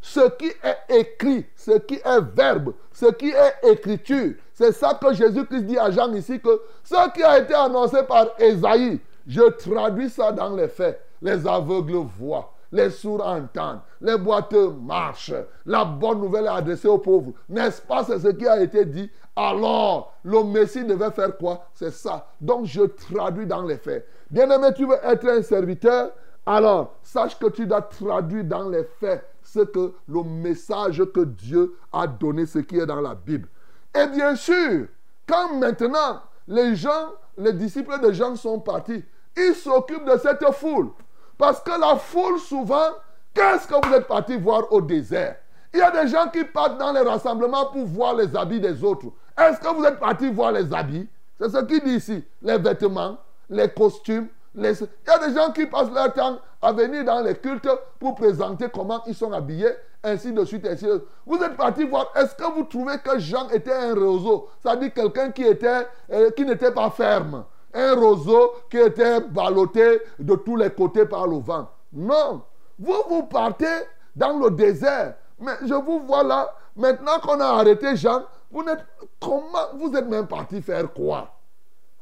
ce 0.01 0.29
qui 0.31 0.47
est 0.47 0.99
écrit, 0.99 1.45
ce 1.55 1.77
qui 1.77 1.93
est 1.93 2.21
verbe, 2.35 2.73
ce 2.91 3.05
qui 3.05 3.29
est 3.29 3.71
écriture. 3.71 4.33
C'est 4.53 4.73
ça 4.73 4.99
que 5.01 5.13
Jésus-Christ 5.13 5.61
dit 5.61 5.77
à 5.77 5.89
Jean 5.89 6.11
ici 6.13 6.41
que 6.41 6.61
ce 6.83 7.09
qui 7.13 7.23
a 7.23 7.39
été 7.39 7.53
annoncé 7.53 8.03
par 8.03 8.31
Esaïe, 8.37 8.99
je 9.25 9.41
traduis 9.51 10.09
ça 10.09 10.33
dans 10.33 10.53
les 10.53 10.67
faits. 10.67 11.01
Les 11.21 11.47
aveugles 11.47 12.05
voient, 12.19 12.51
les 12.73 12.89
sourds 12.89 13.25
entendent, 13.25 13.79
les 14.01 14.17
boiteux 14.17 14.71
marchent. 14.71 15.33
La 15.65 15.85
bonne 15.85 16.19
nouvelle 16.19 16.43
est 16.43 16.49
adressée 16.49 16.89
aux 16.89 16.97
pauvres. 16.97 17.31
N'est-ce 17.47 17.81
pas 17.81 18.03
C'est 18.03 18.19
ce 18.19 18.27
qui 18.27 18.45
a 18.45 18.61
été 18.61 18.83
dit? 18.83 19.09
Alors, 19.33 20.17
le 20.25 20.43
Messie 20.43 20.83
devait 20.83 21.11
faire 21.11 21.37
quoi? 21.37 21.67
C'est 21.73 21.93
ça. 21.93 22.27
Donc, 22.41 22.65
je 22.65 22.81
traduis 22.81 23.45
dans 23.45 23.61
les 23.61 23.77
faits. 23.77 24.05
Bien-aimé, 24.29 24.73
tu 24.75 24.85
veux 24.85 24.99
être 25.05 25.29
un 25.29 25.41
serviteur? 25.41 26.11
Alors, 26.51 26.95
sache 27.01 27.39
que 27.39 27.47
tu 27.47 27.65
dois 27.65 27.81
traduire 27.81 28.43
dans 28.43 28.67
les 28.67 28.83
faits 28.83 29.25
ce 29.41 29.61
que 29.61 29.93
le 30.09 30.23
message 30.23 31.01
que 31.13 31.21
Dieu 31.21 31.77
a 31.93 32.07
donné, 32.07 32.45
ce 32.45 32.59
qui 32.59 32.77
est 32.77 32.85
dans 32.85 32.99
la 32.99 33.15
Bible. 33.15 33.47
Et 33.95 34.05
bien 34.07 34.35
sûr, 34.35 34.87
quand 35.25 35.55
maintenant 35.55 36.21
les 36.49 36.75
gens, 36.75 37.13
les 37.37 37.53
disciples 37.53 38.01
de 38.01 38.11
Jean 38.11 38.35
sont 38.35 38.59
partis, 38.59 39.01
ils 39.37 39.55
s'occupent 39.55 40.03
de 40.03 40.17
cette 40.17 40.45
foule. 40.51 40.89
Parce 41.37 41.61
que 41.61 41.79
la 41.79 41.95
foule, 41.95 42.37
souvent, 42.37 42.89
qu'est-ce 43.33 43.65
que 43.65 43.87
vous 43.87 43.93
êtes 43.93 44.07
partis 44.07 44.35
voir 44.35 44.73
au 44.73 44.81
désert? 44.81 45.37
Il 45.73 45.79
y 45.79 45.81
a 45.81 46.03
des 46.03 46.09
gens 46.09 46.27
qui 46.27 46.43
partent 46.43 46.77
dans 46.77 46.91
les 46.91 46.99
rassemblements 46.99 47.67
pour 47.67 47.85
voir 47.85 48.13
les 48.15 48.35
habits 48.35 48.59
des 48.59 48.83
autres. 48.83 49.07
Est-ce 49.37 49.57
que 49.57 49.73
vous 49.73 49.85
êtes 49.85 49.99
partis 50.01 50.29
voir 50.29 50.51
les 50.51 50.73
habits? 50.73 51.07
C'est 51.39 51.49
ce 51.49 51.63
qu'il 51.63 51.81
dit 51.81 51.95
ici. 51.95 52.25
Les 52.41 52.57
vêtements, 52.57 53.17
les 53.49 53.69
costumes, 53.69 54.27
il 54.55 54.63
y 54.63 55.09
a 55.09 55.27
des 55.27 55.33
gens 55.33 55.51
qui 55.51 55.65
passent 55.65 55.91
leur 55.91 56.13
temps 56.13 56.39
à 56.61 56.73
venir 56.73 57.05
dans 57.05 57.21
les 57.21 57.35
cultes 57.35 57.69
pour 57.99 58.15
présenter 58.15 58.67
comment 58.73 59.01
ils 59.07 59.15
sont 59.15 59.31
habillés, 59.31 59.73
ainsi 60.03 60.33
de 60.33 60.43
suite, 60.43 60.65
ainsi 60.65 60.85
de. 60.85 61.05
Vous 61.25 61.41
êtes 61.41 61.55
parti 61.55 61.85
voir, 61.85 62.11
est-ce 62.15 62.35
que 62.35 62.51
vous 62.53 62.63
trouvez 62.63 62.97
que 62.97 63.17
Jean 63.19 63.49
était 63.49 63.73
un 63.73 63.93
roseau? 63.95 64.49
C'est-à-dire 64.59 64.93
quelqu'un 64.93 65.31
qui, 65.31 65.43
était, 65.43 65.87
euh, 66.11 66.31
qui 66.31 66.45
n'était 66.45 66.71
pas 66.71 66.89
ferme. 66.89 67.45
Un 67.73 67.95
roseau 67.95 68.51
qui 68.69 68.77
était 68.77 69.21
ballotté 69.21 70.01
de 70.19 70.35
tous 70.35 70.57
les 70.57 70.69
côtés 70.71 71.05
par 71.05 71.27
le 71.27 71.37
vent. 71.37 71.69
Non. 71.93 72.43
Vous, 72.77 73.03
vous 73.09 73.23
partez 73.23 73.85
dans 74.15 74.37
le 74.37 74.51
désert. 74.51 75.15
Mais 75.39 75.53
je 75.65 75.73
vous 75.73 76.01
vois 76.01 76.23
là, 76.23 76.53
maintenant 76.75 77.19
qu'on 77.19 77.39
a 77.39 77.45
arrêté 77.45 77.95
Jean, 77.95 78.23
vous 78.51 78.63
n'êtes, 78.63 78.85
comment, 79.19 79.69
vous 79.75 79.95
êtes 79.95 80.07
même 80.07 80.27
parti 80.27 80.61
faire 80.61 80.91
quoi? 80.93 81.29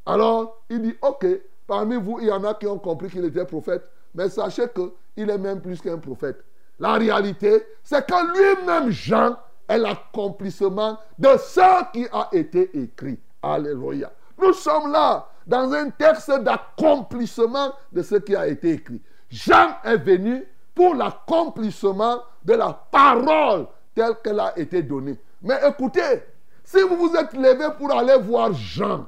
Alors, 0.05 0.57
il 0.69 0.81
dit, 0.81 0.95
ok, 1.01 1.27
Parmi 1.69 1.97
vous, 1.97 2.17
il 2.19 2.25
y 2.25 2.31
en 2.31 2.43
a 2.45 2.55
qui 2.55 2.65
ont 2.65 2.79
compris 2.79 3.11
qu'il 3.11 3.23
était 3.25 3.45
prophète. 3.45 3.87
Mais 4.15 4.27
sachez 4.27 4.63
qu'il 4.73 5.29
est 5.29 5.37
même 5.37 5.61
plus 5.61 5.79
qu'un 5.79 5.99
prophète. 5.99 6.43
La 6.79 6.93
réalité, 6.93 7.63
c'est 7.83 8.03
que 8.07 8.57
lui-même, 8.57 8.89
Jean, 8.89 9.37
est 9.67 9.77
l'accomplissement 9.77 10.97
de 11.19 11.29
ce 11.37 11.91
qui 11.93 12.07
a 12.11 12.27
été 12.31 12.75
écrit. 12.75 13.19
Alléluia. 13.43 14.11
Nous 14.41 14.53
sommes 14.53 14.91
là 14.91 15.27
dans 15.45 15.71
un 15.71 15.91
texte 15.91 16.31
d'accomplissement 16.39 17.71
de 17.93 18.01
ce 18.01 18.15
qui 18.15 18.35
a 18.35 18.47
été 18.47 18.71
écrit. 18.71 18.99
Jean 19.29 19.75
est 19.83 19.97
venu 19.97 20.43
pour 20.73 20.95
l'accomplissement 20.95 22.23
de 22.43 22.53
la 22.55 22.73
parole 22.91 23.67
telle 23.93 24.15
qu'elle 24.23 24.39
a 24.39 24.57
été 24.57 24.81
donnée. 24.81 25.19
Mais 25.43 25.59
écoutez, 25.67 26.23
si 26.63 26.81
vous 26.81 26.95
vous 26.95 27.15
êtes 27.15 27.33
levé 27.33 27.67
pour 27.77 27.91
aller 27.91 28.17
voir 28.17 28.53
Jean 28.53 29.05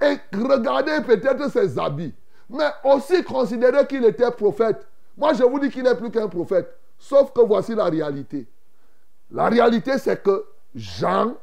et 0.00 0.18
regarder 0.36 1.00
peut-être 1.02 1.50
ses 1.50 1.78
habits, 1.78 2.14
mais 2.48 2.70
aussi 2.84 3.22
considérer 3.22 3.86
qu'il 3.86 4.04
était 4.04 4.30
prophète, 4.30 4.86
moi 5.16 5.32
je 5.34 5.42
vous 5.42 5.58
dis 5.58 5.68
qu'il 5.70 5.82
n'est 5.82 5.94
plus 5.94 6.10
qu'un 6.10 6.28
prophète. 6.28 6.76
Sauf 6.98 7.32
que 7.32 7.40
voici 7.40 7.74
la 7.74 7.86
réalité. 7.86 8.46
La 9.30 9.48
réalité, 9.48 9.96
c'est 9.98 10.22
que 10.22 10.44
Jean 10.74 11.34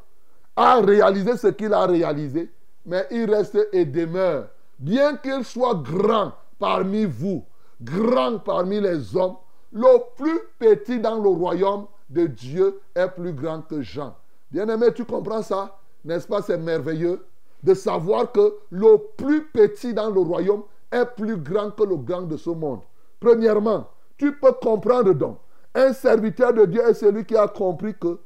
a 0.56 0.80
réalisé 0.82 1.36
ce 1.38 1.48
qu'il 1.48 1.74
a 1.74 1.86
réalisé, 1.86 2.52
mais 2.86 3.08
il 3.12 3.34
reste 3.34 3.58
et 3.72 3.86
demeure. 3.86 4.50
Bien 4.78 5.18
qu'il 5.18 5.44
soit 5.44 5.76
grand 5.76 6.34
parmi 6.60 7.06
vous, 7.06 7.44
grand 7.82 8.40
parmi 8.40 8.80
les 8.80 9.16
hommes, 9.16 9.38
le 9.72 9.98
plus 10.16 10.40
petit 10.60 11.00
dans 11.00 11.20
le 11.20 11.30
royaume 11.30 11.88
de 12.10 12.28
Dieu 12.28 12.80
est 12.96 13.10
plus 13.10 13.34
grand 13.34 13.62
que 13.62 13.82
Jean. 13.82 14.16
Bien-aimé, 14.52 14.88
tu 14.94 15.04
comprends 15.04 15.42
ça? 15.42 15.78
N'est-ce 16.06 16.28
pas? 16.28 16.42
C'est 16.42 16.58
merveilleux 16.58 17.26
de 17.64 17.74
savoir 17.74 18.32
que 18.32 18.56
le 18.70 18.98
plus 19.18 19.46
petit 19.48 19.94
dans 19.94 20.10
le 20.10 20.20
royaume 20.20 20.64
est 20.92 21.06
plus 21.06 21.38
grand 21.38 21.72
que 21.72 21.84
le 21.84 21.98
grand 21.98 22.24
de 22.24 22.38
ce 22.38 22.50
monde. 22.50 22.82
Premièrement, 23.20 23.88
tu 24.18 24.38
peux 24.38 24.54
comprendre 24.54 25.14
donc, 25.14 25.38
un 25.76 25.94
serviteur 25.94 26.54
de 26.54 26.66
Dieu 26.66 26.82
est 26.88 26.94
celui 26.94 27.26
qui 27.26 27.36
a 27.36 27.48
compris 27.48 27.94
que 27.96 28.20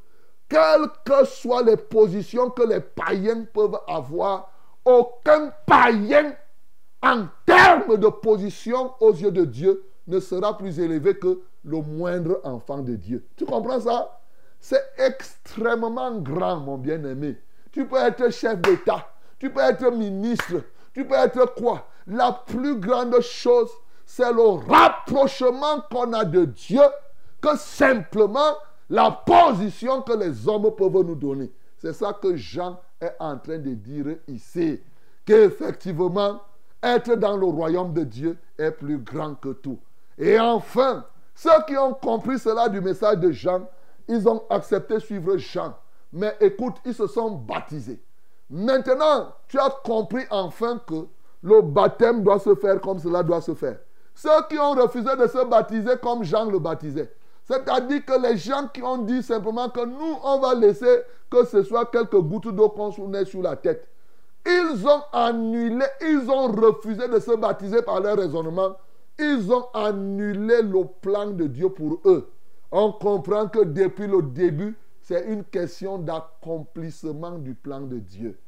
quelles 0.48 0.88
que 1.06 1.26
soient 1.26 1.64
les 1.64 1.78
positions 1.78 2.50
que 2.50 2.64
les 2.64 2.82
païens 2.82 3.46
peuvent 3.54 3.80
avoir, 3.88 4.52
aucun 4.84 5.52
païen 5.66 6.34
en 7.02 7.26
termes 7.46 7.98
de 7.98 8.08
position 8.08 8.92
aux 9.00 9.14
yeux 9.14 9.32
de 9.32 9.46
Dieu 9.46 9.84
ne 10.08 10.20
sera 10.20 10.58
plus 10.58 10.80
élevé 10.80 11.18
que 11.18 11.42
le 11.64 11.82
moindre 11.82 12.42
enfant 12.44 12.80
de 12.80 12.96
Dieu. 12.96 13.26
Tu 13.36 13.46
comprends 13.46 13.80
ça? 13.80 14.20
C'est 14.60 14.84
extrêmement 14.98 16.20
grand, 16.20 16.58
mon 16.58 16.78
bien-aimé. 16.78 17.38
Tu 17.72 17.88
peux 17.88 17.98
être 17.98 18.32
chef 18.32 18.60
d'État, 18.62 19.08
tu 19.42 19.50
peux 19.50 19.62
être 19.62 19.90
ministre, 19.92 20.62
tu 20.94 21.04
peux 21.04 21.16
être 21.16 21.56
quoi? 21.56 21.88
La 22.06 22.32
plus 22.46 22.76
grande 22.76 23.20
chose, 23.22 23.72
c'est 24.06 24.32
le 24.32 24.48
rapprochement 24.72 25.82
qu'on 25.92 26.14
a 26.14 26.24
de 26.24 26.46
Dieu 26.46 26.84
que 27.42 27.58
simplement 27.58 28.54
la 28.88 29.10
position 29.10 30.04
que 30.04 30.14
les 30.14 30.48
hommes 30.48 30.70
peuvent 30.76 31.04
nous 31.04 31.16
donner. 31.16 31.52
C'est 31.80 31.94
ça 31.94 32.14
que 32.14 32.36
Jean 32.36 32.80
est 33.02 33.16
en 33.20 33.36
train 33.40 33.58
de 33.58 33.74
dire 33.74 34.18
ici. 34.28 34.80
Qu'effectivement, 35.26 36.40
être 36.84 37.16
dans 37.16 37.36
le 37.36 37.48
royaume 37.48 37.94
de 37.94 38.04
Dieu 38.04 38.38
est 38.60 38.70
plus 38.70 39.00
grand 39.00 39.34
que 39.34 39.54
tout. 39.54 39.80
Et 40.20 40.40
enfin, 40.40 41.04
ceux 41.34 41.50
qui 41.68 41.76
ont 41.76 41.96
compris 41.96 42.38
cela 42.38 42.70
du 42.70 42.80
message 42.80 43.18
de 43.18 43.32
Jean, 43.32 43.68
ils 44.08 44.30
ont 44.30 44.44
accepté 44.52 45.00
suivre 45.00 45.36
Jean. 45.38 45.74
Mais 46.14 46.38
écoute, 46.42 46.76
ils 46.86 46.94
se 46.94 47.08
sont 47.08 47.32
baptisés. 47.32 48.04
Maintenant, 48.52 49.34
tu 49.48 49.58
as 49.58 49.70
compris 49.84 50.26
enfin 50.30 50.78
que 50.86 51.08
le 51.42 51.62
baptême 51.62 52.22
doit 52.22 52.38
se 52.40 52.54
faire 52.56 52.82
comme 52.82 53.00
cela 53.00 53.24
doit 53.24 53.40
se 53.40 53.54
faire. 53.54 53.78
Ceux 54.14 54.30
qui 54.50 54.60
ont 54.60 54.74
refusé 54.74 55.16
de 55.16 55.26
se 55.26 55.46
baptiser 55.46 55.94
comme 56.04 56.24
Jean 56.24 56.52
le 56.52 56.60
baptisait, 56.60 57.14
c'est-à-dire 57.46 58.06
que 58.06 58.22
les 58.22 58.36
gens 58.36 58.68
qui 58.74 58.84
ont 58.84 58.98
dit 58.98 59.24
simplement 59.24 59.70
que 59.70 59.86
nous, 59.86 60.18
on 60.24 60.40
va 60.40 60.54
laisser 60.54 61.02
que 61.30 61.46
ce 61.46 61.64
soit 61.64 61.86
quelques 61.86 62.20
gouttes 62.20 62.54
d'eau 62.54 62.68
qu'on 62.68 63.08
met 63.08 63.24
sur 63.24 63.42
la 63.42 63.56
tête. 63.56 63.88
Ils 64.46 64.86
ont 64.86 65.02
annulé, 65.14 65.86
ils 66.02 66.30
ont 66.30 66.48
refusé 66.48 67.08
de 67.08 67.20
se 67.20 67.36
baptiser 67.36 67.82
par 67.82 68.02
leur 68.02 68.18
raisonnement. 68.18 68.76
Ils 69.18 69.52
ont 69.52 69.66
annulé 69.74 70.62
le 70.62 70.84
plan 71.02 71.28
de 71.28 71.48
Dieu 71.48 71.70
pour 71.70 72.00
eux. 72.06 72.30
On 72.72 72.92
comprend 72.92 73.48
que 73.48 73.64
depuis 73.64 74.08
le 74.08 74.22
début, 74.22 74.78
c'est 75.12 75.26
une 75.26 75.44
question 75.44 75.98
d'accomplissement 75.98 77.38
du 77.38 77.54
plan 77.54 77.82
de 77.82 77.98
Dieu. 78.00 78.40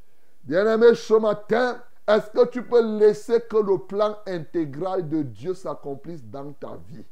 Bien-aimé, 0.44 0.94
ce 0.94 1.12
matin, 1.12 1.78
est-ce 2.08 2.30
que 2.30 2.46
tu 2.48 2.62
peux 2.62 2.98
laisser 2.98 3.42
que 3.50 3.58
le 3.58 3.76
plan 3.76 4.16
intégral 4.26 5.06
de 5.06 5.20
Dieu 5.20 5.52
s'accomplisse 5.52 6.24
dans 6.24 6.52
ta 6.54 6.78
vie? 6.88 7.04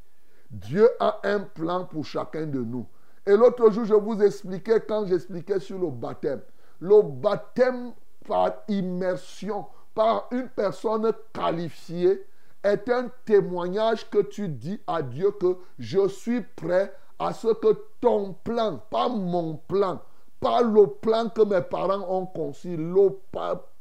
Dieu 0.51 0.88
a 0.99 1.21
un 1.25 1.41
plan 1.41 1.85
pour 1.85 2.07
chacun 2.07 2.47
de 2.47 2.61
nous. 2.61 2.87
Et 3.27 3.37
l'autre 3.37 3.71
jour, 3.71 3.85
je 3.85 3.93
vous 3.93 4.23
expliquais, 4.23 4.81
quand 4.81 5.05
j'expliquais 5.05 5.61
sur 5.61 5.79
le 5.79 5.91
baptême, 5.91 6.41
le 6.81 7.03
baptême 7.03 7.93
par 8.27 8.55
immersion, 8.69 9.67
par 9.95 10.29
une 10.31 10.49
personne 10.49 11.12
qualifiée, 11.35 12.27
est 12.65 12.88
un 12.88 13.11
témoignage 13.27 14.09
que 14.09 14.23
tu 14.23 14.49
dis 14.49 14.81
à 14.87 15.03
Dieu 15.03 15.31
que 15.33 15.59
je 15.79 16.09
suis 16.09 16.41
prêt 16.41 16.91
à 17.27 17.33
ce 17.33 17.49
que 17.49 17.77
ton 18.01 18.35
plan, 18.45 18.81
pas 18.91 19.09
mon 19.09 19.57
plan, 19.69 20.01
pas 20.41 20.63
le 20.63 20.87
plan 20.87 21.29
que 21.29 21.43
mes 21.43 21.63
parents 21.63 22.05
ont 22.09 22.27
conçu, 22.27 22.77
le 22.77 23.11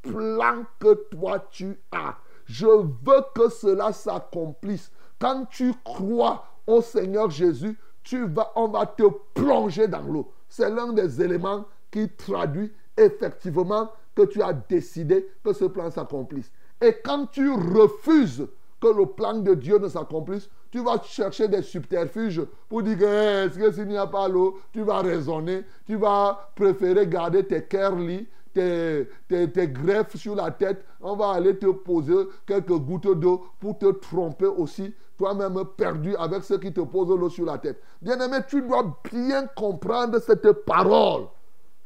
plan 0.02 0.64
que 0.80 0.94
toi 1.10 1.40
tu 1.50 1.80
as. 1.92 2.18
Je 2.46 2.68
veux 2.68 3.24
que 3.34 3.50
cela 3.50 3.94
s'accomplisse. 3.94 4.92
Quand 5.20 5.46
tu 5.46 5.74
crois 5.84 6.46
au 6.68 6.82
Seigneur 6.82 7.30
Jésus, 7.30 7.78
tu 8.04 8.28
vas, 8.28 8.52
on 8.56 8.68
va 8.68 8.86
te 8.86 9.04
plonger 9.34 9.88
dans 9.88 10.02
l'eau. 10.02 10.32
C'est 10.50 10.70
l'un 10.70 10.92
des 10.94 11.22
éléments 11.22 11.66
qui 11.92 12.10
traduit 12.10 12.72
effectivement 12.98 13.90
que 14.16 14.24
tu 14.24 14.42
as 14.42 14.54
décidé 14.54 15.30
que 15.44 15.54
ce 15.54 15.66
plan 15.66 15.90
s'accomplisse. 15.90 16.52
Et 16.82 16.98
quand 17.04 17.28
tu 17.28 17.52
refuses 17.52 18.48
que 18.82 18.88
le 18.88 19.06
plan 19.06 19.36
de 19.36 19.54
Dieu 19.54 19.78
ne 19.78 19.88
s'accomplisse, 19.88 20.50
tu 20.72 20.80
vas 20.80 21.02
chercher 21.04 21.50
des 21.50 21.62
subterfuges 21.62 22.42
pour 22.70 22.82
dire 22.82 22.98
que 22.98 23.04
eh, 23.04 23.46
est-ce 23.46 23.60
que 23.60 23.72
s'il 23.72 23.88
n'y 23.88 23.98
a 23.98 24.08
pas 24.08 24.28
l'eau, 24.28 24.60
tu 24.72 24.82
vas 24.82 25.02
raisonner, 25.02 25.66
tu 25.86 25.98
vas 25.98 26.52
préférer 26.56 27.08
garder 27.08 27.46
tes 27.46 27.66
curly, 27.66 28.28
tes, 28.54 29.08
tes, 29.28 29.68
greffes 29.68 30.16
sur 30.16 30.36
la 30.36 30.52
tête, 30.52 30.84
on 31.02 31.16
va 31.16 31.32
aller 31.32 31.58
te 31.58 31.68
poser 31.68 32.28
quelques 32.46 32.78
gouttes 32.78 33.20
d'eau 33.20 33.46
pour 33.60 33.78
te 33.78 33.92
tromper 33.92 34.46
aussi, 34.46 34.94
toi-même 35.18 35.64
perdu 35.78 36.16
avec 36.16 36.44
ceux 36.44 36.58
qui 36.58 36.74
te 36.74 36.82
posent 36.82 37.10
l'eau 37.10 37.30
sur 37.30 37.46
la 37.46 37.58
tête. 37.58 37.82
Bien-aimé, 38.02 38.38
tu 38.48 38.62
dois 38.62 38.98
bien 39.12 39.48
comprendre 39.48 40.20
cette 40.20 40.52
parole. 40.66 41.28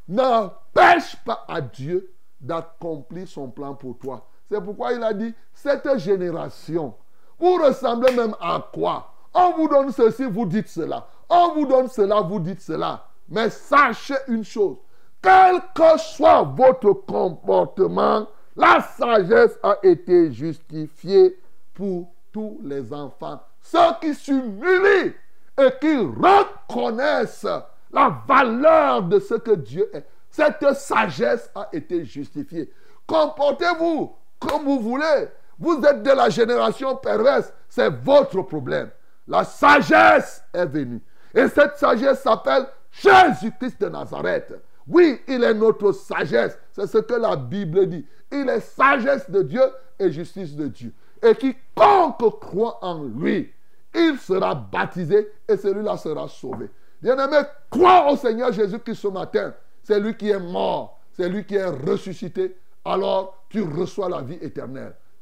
N'empêche 0.07 1.15
pas 1.25 1.43
à 1.47 1.59
Dieu 1.59 2.11
d'accomplir 2.39 3.27
son 3.27 3.49
plan 3.49 3.73
pour 3.73 3.97
toi. 3.97 4.27
C'est 4.47 4.61
pourquoi 4.61 4.93
il 4.93 5.03
a 5.03 5.13
dit, 5.13 5.33
cette 5.53 5.97
génération, 5.97 6.93
vous 7.39 7.55
ressemblez 7.55 8.13
même 8.13 8.35
à 8.39 8.65
quoi? 8.73 9.11
On 9.33 9.51
vous 9.51 9.67
donne 9.67 9.91
ceci, 9.91 10.23
vous 10.23 10.45
dites 10.45 10.69
cela. 10.69 11.07
On 11.29 11.53
vous 11.53 11.65
donne 11.65 11.87
cela, 11.87 12.21
vous 12.21 12.39
dites 12.39 12.61
cela. 12.61 13.03
Mais 13.27 13.49
sachez 13.49 14.15
une 14.27 14.43
chose, 14.43 14.77
quel 15.21 15.59
que 15.73 15.97
soit 15.97 16.43
votre 16.43 16.93
comportement, 16.93 18.27
la 18.55 18.81
sagesse 18.81 19.57
a 19.63 19.77
été 19.83 20.31
justifiée 20.31 21.37
pour 21.73 22.07
tous 22.31 22.59
les 22.63 22.93
enfants. 22.93 23.41
Ceux 23.59 23.79
qui 23.99 24.13
s'humilient 24.13 25.13
et 25.57 25.69
qui 25.81 25.97
reconnaissent 25.97 27.47
la 27.91 28.21
valeur 28.27 29.03
de 29.03 29.19
ce 29.19 29.33
que 29.35 29.51
Dieu 29.51 29.89
est. 29.93 30.05
Cette 30.29 30.73
sagesse 30.73 31.49
a 31.55 31.69
été 31.73 32.05
justifiée. 32.05 32.71
Comportez-vous 33.07 34.13
comme 34.39 34.63
vous 34.63 34.79
voulez. 34.79 35.27
Vous 35.59 35.81
êtes 35.83 36.03
de 36.03 36.11
la 36.11 36.29
génération 36.29 36.95
perverse. 36.95 37.53
C'est 37.69 37.89
votre 37.89 38.41
problème. 38.43 38.89
La 39.27 39.43
sagesse 39.43 40.43
est 40.53 40.65
venue. 40.65 41.01
Et 41.33 41.47
cette 41.47 41.77
sagesse 41.77 42.21
s'appelle 42.21 42.67
Jésus-Christ 42.91 43.81
de 43.81 43.89
Nazareth. 43.89 44.53
Oui, 44.87 45.21
il 45.27 45.43
est 45.43 45.53
notre 45.53 45.91
sagesse. 45.91 46.57
C'est 46.71 46.87
ce 46.87 46.99
que 46.99 47.15
la 47.15 47.35
Bible 47.35 47.87
dit. 47.87 48.05
Il 48.31 48.49
est 48.49 48.59
sagesse 48.59 49.29
de 49.29 49.41
Dieu 49.41 49.63
et 49.99 50.11
justice 50.11 50.55
de 50.55 50.67
Dieu. 50.67 50.93
Et 51.23 51.35
quiconque 51.35 52.39
croit 52.39 52.79
en 52.83 53.03
lui, 53.03 53.51
il 53.93 54.17
sera 54.19 54.53
baptisé 54.53 55.31
et 55.47 55.57
celui-là 55.57 55.97
sera 55.97 56.27
sauvé. 56.27 56.69
Bien-aimé, 57.01 57.37
crois 57.69 58.11
au 58.11 58.15
Seigneur 58.15 58.51
Jésus-Christ 58.51 58.95
ce 58.95 59.07
matin. 59.07 59.53
C'est 59.83 59.99
lui 59.99 60.15
qui 60.15 60.29
est 60.29 60.39
mort, 60.39 60.99
c'est 61.13 61.29
lui 61.29 61.45
qui 61.45 61.55
est 61.55 61.65
ressuscité. 61.65 62.57
Alors 62.83 63.45
tu 63.49 63.61
reçois 63.61 64.09
la 64.09 64.21
vie 64.21 64.37
éternelle. 64.41 64.93